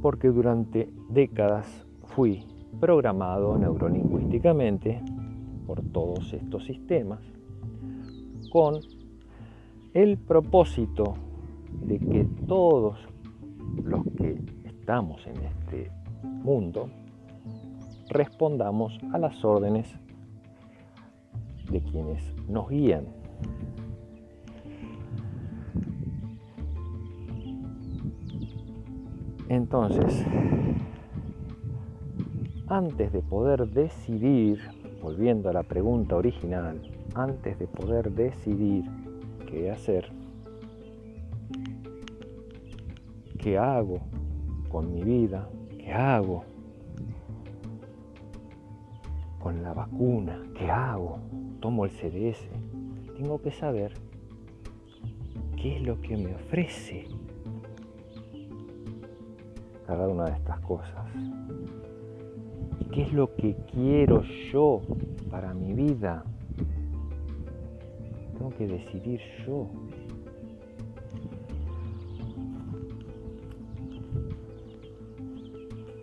Porque 0.00 0.28
durante 0.28 0.92
décadas 1.08 1.66
fui 2.04 2.46
programado 2.78 3.58
neurolingüísticamente 3.58 5.02
por 5.66 5.82
todos 5.82 6.34
estos 6.34 6.64
sistemas 6.66 7.18
con 8.52 8.78
el 9.92 10.18
propósito 10.18 11.14
de 11.84 11.98
que 11.98 12.28
todos 12.46 12.96
los 13.82 14.04
que 14.16 14.40
estamos 14.66 15.26
en 15.26 15.36
este 15.38 15.90
mundo 16.22 16.90
respondamos 18.10 18.98
a 19.12 19.18
las 19.18 19.44
órdenes 19.44 19.88
de 21.70 21.80
quienes 21.80 22.22
nos 22.48 22.68
guían. 22.68 23.06
Entonces, 29.48 30.24
antes 32.68 33.12
de 33.12 33.22
poder 33.22 33.68
decidir, 33.68 34.60
volviendo 35.02 35.48
a 35.48 35.52
la 35.52 35.62
pregunta 35.62 36.16
original, 36.16 36.80
antes 37.14 37.58
de 37.58 37.66
poder 37.66 38.12
decidir 38.12 38.84
qué 39.48 39.70
hacer, 39.70 40.10
qué 43.38 43.58
hago 43.58 43.98
con 44.68 44.92
mi 44.92 45.02
vida, 45.02 45.48
qué 45.78 45.92
hago 45.92 46.44
con 49.50 49.64
la 49.64 49.72
vacuna, 49.74 50.40
¿qué 50.56 50.70
hago? 50.70 51.18
Tomo 51.58 51.84
el 51.84 51.90
CDS. 51.90 52.48
Tengo 53.16 53.42
que 53.42 53.50
saber 53.50 53.92
qué 55.60 55.76
es 55.76 55.82
lo 55.82 56.00
que 56.00 56.16
me 56.16 56.36
ofrece 56.36 57.08
cada 59.88 60.06
una 60.06 60.26
de 60.26 60.36
estas 60.36 60.60
cosas. 60.60 61.04
¿Y 62.78 62.84
qué 62.90 63.02
es 63.02 63.12
lo 63.12 63.34
que 63.34 63.56
quiero 63.72 64.22
yo 64.52 64.82
para 65.32 65.52
mi 65.52 65.72
vida? 65.72 66.22
Tengo 68.38 68.50
que 68.50 68.68
decidir 68.68 69.20
yo. 69.44 69.68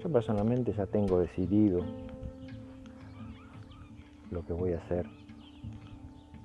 Yo 0.04 0.12
personalmente 0.12 0.74
ya 0.74 0.86
tengo 0.86 1.22
decidido 1.22 2.07
lo 4.38 4.46
que 4.46 4.54
voy 4.54 4.74
a 4.74 4.78
hacer. 4.78 5.08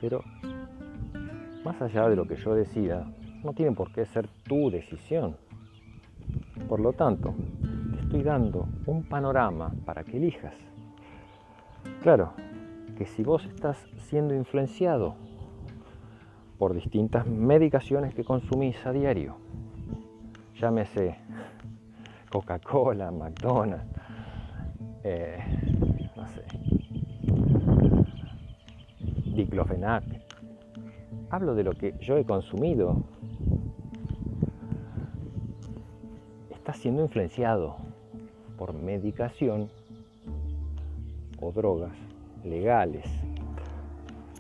Pero 0.01 0.24
más 1.62 1.80
allá 1.82 2.09
de 2.09 2.16
lo 2.16 2.26
que 2.26 2.36
yo 2.36 2.55
decida, 2.55 3.07
no 3.45 3.53
tiene 3.53 3.72
por 3.72 3.93
qué 3.93 4.07
ser 4.07 4.28
tu 4.45 4.70
decisión. 4.70 5.36
Por 6.68 6.80
lo 6.80 6.95
tanto, 6.95 7.34
te 7.93 8.01
estoy 8.01 8.22
dando 8.22 8.66
un 8.86 9.03
panorama 9.05 9.72
para 9.84 10.05
que 10.05 10.16
elijas. 10.16 10.55
Claro, 12.03 12.32
que 12.97 13.05
si 13.05 13.22
vos 13.22 13.45
estás 13.45 13.76
siendo 14.09 14.34
influenciado 14.34 15.14
por 16.59 16.72
distintas 16.72 17.26
medicaciones 17.26 18.14
que 18.14 18.24
consumís 18.24 18.86
a 18.86 18.93
diario, 18.93 19.36
llámese 20.59 21.16
Coca-Cola, 22.30 23.11
McDonald's, 23.11 23.84
eh, 25.05 25.38
no 26.16 26.26
sé, 26.28 26.45
diclofenac. 29.45 30.05
Hablo 31.30 31.55
de 31.55 31.64
lo 31.64 31.72
que 31.72 31.95
yo 32.01 32.16
he 32.16 32.24
consumido. 32.24 33.03
Está 36.51 36.72
siendo 36.72 37.03
influenciado 37.03 37.76
por 38.57 38.72
medicación 38.74 39.68
o 41.40 41.53
drogas 41.53 41.93
legales. 42.45 43.05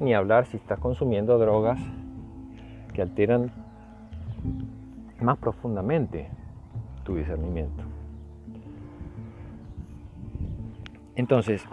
Ni 0.00 0.14
hablar 0.14 0.46
si 0.46 0.56
estás 0.56 0.78
consumiendo 0.78 1.38
drogas 1.38 1.80
que 2.92 3.02
alteran 3.02 3.50
más 5.20 5.38
profundamente 5.38 6.28
tu 7.04 7.16
discernimiento. 7.16 7.82
Entonces, 11.14 11.64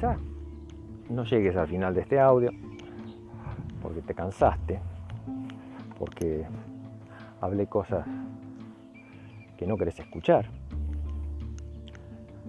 quizá 0.00 0.16
no 1.10 1.24
llegues 1.24 1.54
al 1.56 1.68
final 1.68 1.92
de 1.94 2.00
este 2.00 2.18
audio 2.18 2.50
porque 3.82 4.00
te 4.00 4.14
cansaste, 4.14 4.80
porque 5.98 6.46
hablé 7.42 7.66
cosas 7.66 8.06
que 9.58 9.66
no 9.66 9.76
querés 9.76 9.98
escuchar, 9.98 10.46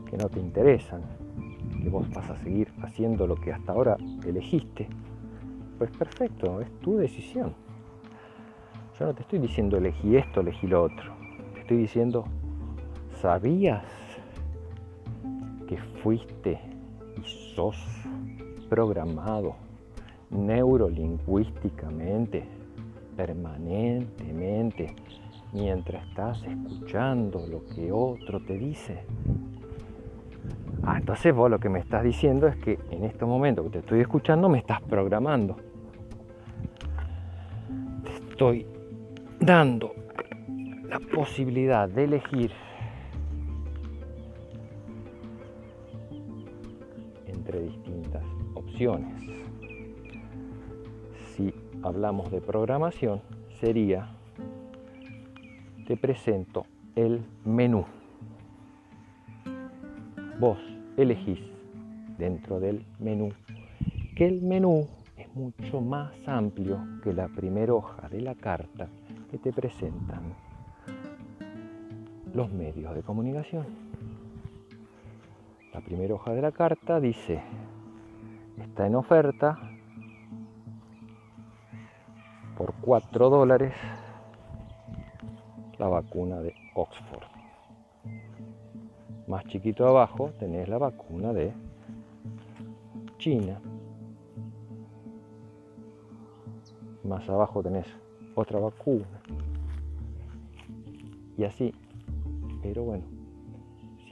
que 0.10 0.16
no 0.16 0.30
te 0.30 0.40
interesan, 0.40 1.02
que 1.84 1.90
vos 1.90 2.10
vas 2.12 2.30
a 2.30 2.38
seguir 2.38 2.72
haciendo 2.84 3.28
lo 3.28 3.36
que 3.36 3.52
hasta 3.52 3.74
ahora 3.74 3.98
elegiste, 4.26 4.88
pues 5.78 5.92
perfecto, 5.92 6.62
es 6.62 6.72
tu 6.80 6.96
decisión. 6.96 7.54
Yo 8.98 9.08
no 9.08 9.14
te 9.14 9.24
estoy 9.24 9.40
diciendo 9.40 9.78
elegí 9.78 10.16
esto, 10.16 10.40
elegí 10.40 10.68
lo 10.68 10.84
otro. 10.84 11.12
Te 11.54 11.62
estoy 11.62 11.78
diciendo, 11.78 12.24
¿sabías 13.20 13.84
que 15.68 15.78
fuiste 16.02 16.71
sos 17.56 17.78
programado 18.70 19.56
neurolingüísticamente, 20.30 22.44
permanentemente, 23.16 24.94
mientras 25.52 26.08
estás 26.08 26.44
escuchando 26.44 27.46
lo 27.48 27.66
que 27.76 27.92
otro 27.92 28.40
te 28.42 28.58
dice? 28.58 29.04
Ah, 30.84 30.98
entonces 30.98 31.36
vos 31.36 31.52
lo 31.52 31.60
que 31.60 31.70
me 31.70 31.80
estás 31.80 32.04
diciendo 32.04 32.48
es 32.48 32.56
que 32.56 32.80
en 32.90 33.04
este 33.04 33.26
momento 33.26 33.64
que 33.64 33.70
te 33.70 33.80
estoy 33.80 34.00
escuchando 34.00 34.48
me 34.50 34.60
estás 34.60 34.82
programando. 34.82 35.58
Te 38.04 38.12
estoy 38.30 38.66
dando 39.40 39.94
la 40.88 41.00
posibilidad 41.00 41.88
de 41.88 42.06
elegir 42.06 42.52
Si 51.36 51.54
hablamos 51.84 52.32
de 52.32 52.42
programación, 52.42 53.22
sería, 53.60 54.10
te 55.86 55.96
presento 55.96 56.66
el 56.96 57.22
menú. 57.46 57.86
Vos 60.40 60.58
elegís 60.98 61.40
dentro 62.18 62.60
del 62.60 62.84
menú 62.98 63.30
que 64.16 64.26
el 64.26 64.42
menú 64.42 64.88
es 65.16 65.32
mucho 65.36 65.80
más 65.80 66.12
amplio 66.26 66.80
que 67.04 67.14
la 67.14 67.28
primera 67.28 67.76
hoja 67.76 68.10
de 68.10 68.22
la 68.22 68.34
carta 68.34 68.88
que 69.30 69.38
te 69.38 69.54
presentan 69.54 70.34
los 72.34 72.52
medios 72.52 72.96
de 72.96 73.04
comunicación. 73.04 73.68
La 75.72 75.82
primera 75.82 76.16
hoja 76.16 76.34
de 76.34 76.42
la 76.42 76.52
carta 76.52 77.00
dice, 77.00 77.44
está 78.62 78.86
en 78.86 78.96
oferta 78.96 79.58
por 82.58 82.74
4 82.82 83.30
dólares 83.30 83.74
la 85.78 85.88
vacuna 85.88 86.40
de 86.42 86.54
Oxford. 86.76 87.24
Más 89.28 89.44
chiquito 89.46 89.88
abajo 89.88 90.32
tenés 90.40 90.70
la 90.70 90.78
vacuna 90.78 91.34
de 91.34 91.54
China. 93.18 93.60
Más 97.04 97.28
abajo 97.30 97.64
tenés 97.64 97.88
otra 98.36 98.60
vacuna. 98.60 99.06
Y 101.38 101.44
así. 101.46 101.74
Pero 102.62 102.84
bueno, 102.84 103.06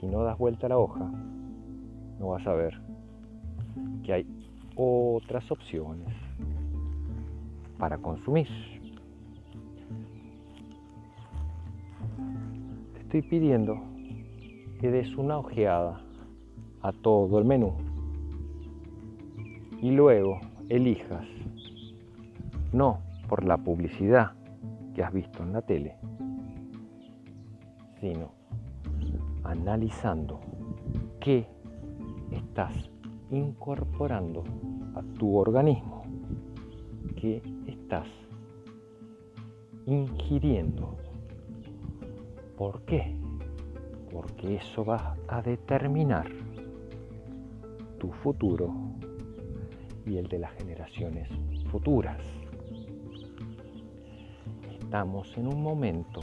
si 0.00 0.06
no 0.06 0.24
das 0.24 0.36
vuelta 0.36 0.66
a 0.66 0.70
la 0.70 0.78
hoja, 0.78 1.08
no 2.18 2.30
vas 2.30 2.44
a 2.46 2.52
ver 2.54 2.80
que 4.02 4.12
hay 4.12 4.39
otras 4.76 5.50
opciones 5.50 6.14
para 7.78 7.98
consumir. 7.98 8.48
Te 12.94 13.00
estoy 13.00 13.22
pidiendo 13.22 13.76
que 14.80 14.90
des 14.90 15.14
una 15.16 15.38
ojeada 15.38 16.00
a 16.82 16.92
todo 16.92 17.38
el 17.38 17.44
menú 17.44 17.74
y 19.82 19.90
luego 19.90 20.40
elijas 20.68 21.26
no 22.72 22.98
por 23.28 23.44
la 23.44 23.56
publicidad 23.56 24.32
que 24.94 25.02
has 25.02 25.12
visto 25.12 25.42
en 25.42 25.52
la 25.52 25.62
tele, 25.62 25.96
sino 28.00 28.30
analizando 29.44 30.40
qué 31.20 31.46
estás 32.30 32.90
incorporando 33.30 34.44
a 34.94 35.02
tu 35.18 35.36
organismo, 35.36 36.02
qué 37.16 37.42
estás 37.66 38.08
ingiriendo. 39.86 40.96
¿Por 42.56 42.82
qué? 42.82 43.20
porque 44.10 44.56
eso 44.56 44.84
va 44.84 45.16
a 45.28 45.40
determinar 45.42 46.28
tu 47.98 48.10
futuro 48.12 48.72
y 50.06 50.16
el 50.16 50.26
de 50.28 50.38
las 50.38 50.52
generaciones 50.54 51.28
futuras. 51.70 52.20
Estamos 54.80 55.36
en 55.36 55.46
un 55.46 55.62
momento 55.62 56.20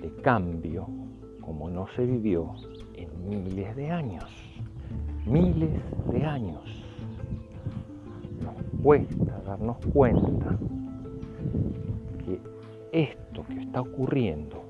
de 0.00 0.14
cambio 0.22 0.88
como 1.40 1.68
no 1.68 1.86
se 1.94 2.06
vivió 2.06 2.54
en 2.94 3.28
miles 3.28 3.76
de 3.76 3.90
años, 3.90 4.24
miles 5.28 5.70
de 6.10 6.24
años. 6.24 6.62
Nos 8.42 8.82
cuesta 8.82 9.40
darnos 9.46 9.76
cuenta 9.92 10.58
que 12.24 12.40
esto 12.92 13.44
que 13.46 13.60
está 13.60 13.80
ocurriendo 13.82 14.64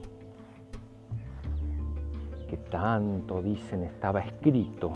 que 2.48 2.56
tanto 2.56 3.42
dicen 3.42 3.84
estaba 3.84 4.20
escrito, 4.20 4.92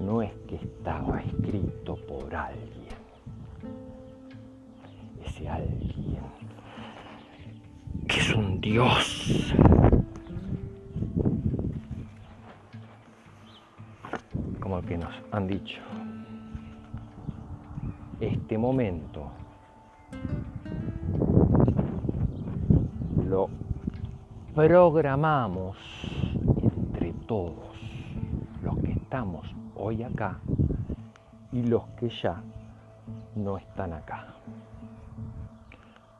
no 0.00 0.22
es 0.22 0.32
que 0.46 0.56
estaba 0.56 1.20
escrito 1.20 1.96
por 2.06 2.34
alguien. 2.34 2.82
Ese 5.24 5.48
alguien 5.48 6.22
que 8.06 8.20
es 8.20 8.34
un 8.34 8.60
Dios. 8.60 9.54
Como 14.60 14.78
el 14.78 14.81
nos 14.98 15.12
han 15.30 15.46
dicho. 15.46 15.80
Este 18.20 18.56
momento 18.56 19.30
lo 23.28 23.48
programamos 24.54 25.76
entre 26.62 27.12
todos 27.26 27.74
los 28.62 28.76
que 28.78 28.92
estamos 28.92 29.46
hoy 29.74 30.02
acá 30.02 30.38
y 31.50 31.62
los 31.62 31.84
que 31.98 32.08
ya 32.08 32.42
no 33.34 33.56
están 33.56 33.92
acá. 33.92 34.34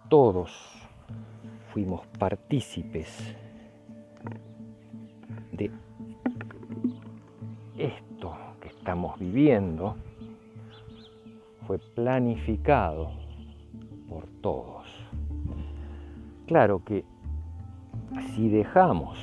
Todos 0.09 0.51
fuimos 1.73 2.07
partícipes 2.19 3.37
de 5.53 5.71
esto 7.77 8.12
que 8.12 8.12
estamos 8.83 9.17
viviendo 9.17 9.95
fue 11.69 11.79
planificado 11.79 13.13
por 14.09 14.27
todos. 14.41 14.89
Claro 16.49 16.83
que 16.85 17.05
si 18.35 18.49
dejamos 18.49 19.17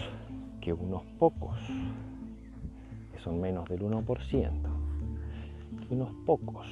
que 0.61 0.71
unos 0.71 1.03
pocos, 1.19 1.59
que 3.11 3.19
son 3.19 3.41
menos 3.41 3.67
del 3.67 3.81
1%, 3.81 4.51
que 5.89 5.93
unos 5.93 6.13
pocos 6.25 6.65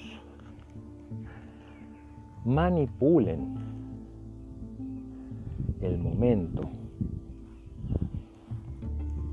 manipulen 2.45 3.53
el 5.81 5.97
momento 5.97 6.61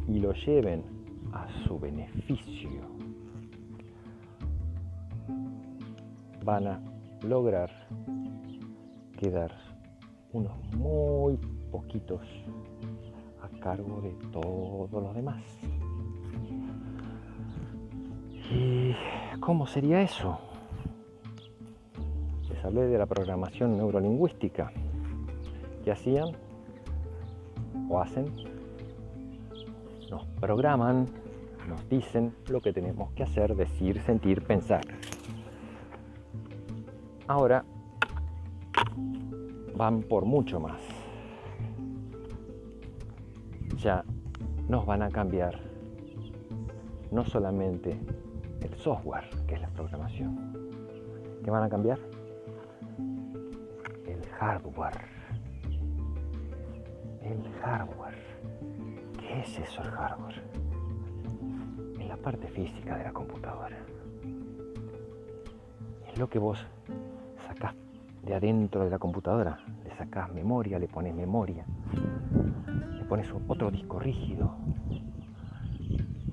y 0.09 0.19
lo 0.19 0.33
lleven 0.33 0.83
a 1.33 1.47
su 1.65 1.79
beneficio, 1.79 2.94
van 6.45 6.67
a 6.67 6.81
lograr 7.23 7.71
quedar 9.19 9.51
unos 10.33 10.53
muy 10.75 11.39
poquitos 11.71 12.21
a 13.41 13.49
cargo 13.61 14.03
de 14.03 14.11
todos 14.31 14.91
los 14.91 15.15
demás. 15.15 15.43
¿Y 18.51 18.95
cómo 19.41 19.67
sería 19.67 20.03
eso? 20.03 20.39
Les 22.51 22.63
hablé 22.63 22.83
de 22.89 22.99
la 22.99 23.07
programación 23.07 23.79
neurolingüística 23.79 24.71
que 25.83 25.93
hacían 25.93 26.29
o 27.89 28.01
hacen. 28.01 28.27
Nos 30.11 30.27
programan, 30.41 31.07
nos 31.69 31.89
dicen 31.89 32.35
lo 32.49 32.61
que 32.61 32.73
tenemos 32.73 33.13
que 33.13 33.23
hacer, 33.23 33.57
decir, 33.57 34.03
sentir, 34.03 34.43
pensar. 34.43 34.83
Ahora 37.27 37.65
van 39.77 40.03
por 40.03 40.27
mucho 40.27 40.61
más. 40.61 40.81
Ya 43.79 44.05
nos 44.69 44.85
van 44.85 45.03
a 45.03 45.09
cambiar 45.09 45.59
no 47.11 47.25
solamente 47.25 47.99
el 48.61 48.75
software, 48.77 49.25
que 49.47 49.55
es 49.55 49.61
la 49.63 49.69
programación. 49.69 50.55
¿Qué 51.43 51.51
van 51.51 51.63
a 51.63 51.69
cambiar? 51.69 51.99
El 54.07 54.27
hardware. 54.39 55.07
El 57.23 57.43
hardware. 57.63 58.23
¿Qué 59.19 59.41
es 59.41 59.59
eso 59.59 59.83
el 59.83 59.91
hardware? 59.91 60.43
Es 61.99 62.07
la 62.07 62.17
parte 62.17 62.49
física 62.49 62.99
de 62.99 63.05
la 63.05 63.13
computadora. 63.13 63.79
Es 66.13 66.19
lo 66.19 66.29
que 66.29 66.39
vos 66.39 66.67
de 68.25 68.35
adentro 68.35 68.85
de 68.85 68.91
la 68.91 68.99
computadora. 68.99 69.59
Le 69.85 69.95
sacás 69.97 70.33
memoria, 70.33 70.79
le 70.79 70.89
pones 70.89 71.15
memoria, 71.15 71.65
le 72.97 73.05
pones 73.05 73.29
otro 73.49 73.71
disco 73.71 73.99
rígido, 73.99 74.55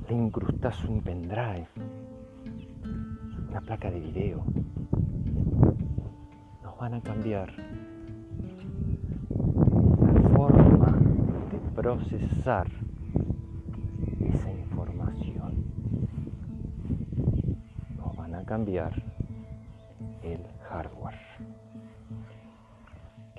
le 0.07 0.15
incrustás 0.15 0.83
un 0.85 1.01
pendrive, 1.01 1.67
una 3.49 3.61
placa 3.61 3.91
de 3.91 3.99
video. 3.99 4.43
Nos 6.63 6.77
van 6.77 6.93
a 6.93 7.01
cambiar 7.01 7.53
la 10.01 10.29
forma 10.29 10.97
de 11.51 11.59
procesar 11.75 12.67
esa 14.21 14.51
información. 14.51 15.65
Nos 17.97 18.15
van 18.15 18.35
a 18.35 18.45
cambiar 18.45 18.93
el. 20.23 20.60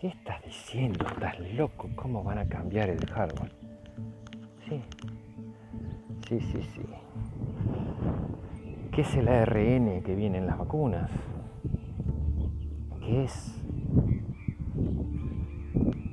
¿Qué 0.03 0.09
estás 0.09 0.43
diciendo? 0.45 1.07
¿Estás 1.07 1.39
loco? 1.53 1.89
¿Cómo 1.95 2.25
van 2.25 2.39
a 2.39 2.49
cambiar 2.49 2.91
el 2.91 3.07
hardware? 3.07 3.53
Sí, 4.69 4.83
sí, 6.29 6.41
sí, 6.41 6.61
sí. 6.75 6.83
¿Qué 8.91 9.03
es 9.03 9.15
el 9.15 9.29
ARN 9.29 10.03
que 10.03 10.17
viene 10.17 10.39
en 10.39 10.49
las 10.49 10.59
vacunas? 10.59 11.09
¿Qué 12.99 13.23
es 13.23 13.55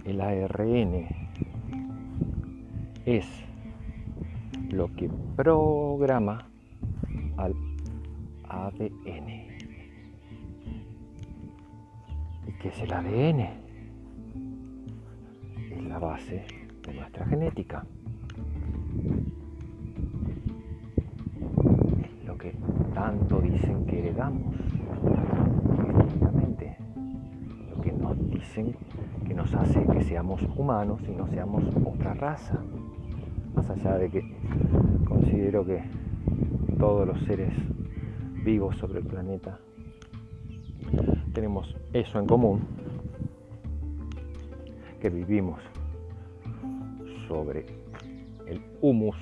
el 0.06 0.22
ARN? 0.22 1.08
Es 3.08 3.26
lo 4.70 4.94
que 4.94 5.10
programa 5.36 6.48
al 7.38 7.56
ADN. 8.50 9.30
¿Y 12.46 12.52
qué 12.62 12.68
es 12.68 12.80
el 12.82 12.94
ADN? 12.94 13.49
De 16.28 16.94
nuestra 16.94 17.26
genética. 17.26 17.86
Lo 22.26 22.38
que 22.38 22.54
tanto 22.94 23.40
dicen 23.40 23.86
que 23.86 24.00
heredamos 24.00 24.56
genéticamente. 25.86 26.78
Lo 27.70 27.82
que 27.82 27.92
nos 27.94 28.30
dicen 28.30 28.76
que 29.26 29.34
nos 29.34 29.54
hace 29.54 29.86
que 29.86 30.04
seamos 30.04 30.42
humanos 30.56 31.02
y 31.08 31.12
no 31.12 31.28
seamos 31.28 31.64
otra 31.86 32.14
raza. 32.14 32.60
Más 33.56 33.70
allá 33.70 33.98
de 33.98 34.10
que 34.10 34.36
considero 35.08 35.66
que 35.66 35.82
todos 36.78 37.08
los 37.08 37.20
seres 37.24 37.54
vivos 38.44 38.76
sobre 38.78 39.00
el 39.00 39.06
planeta 39.06 39.58
tenemos 41.34 41.76
eso 41.94 42.20
en 42.20 42.26
común, 42.26 42.62
que 45.00 45.10
vivimos 45.10 45.62
sobre 47.30 47.64
el 48.48 48.60
humus 48.82 49.16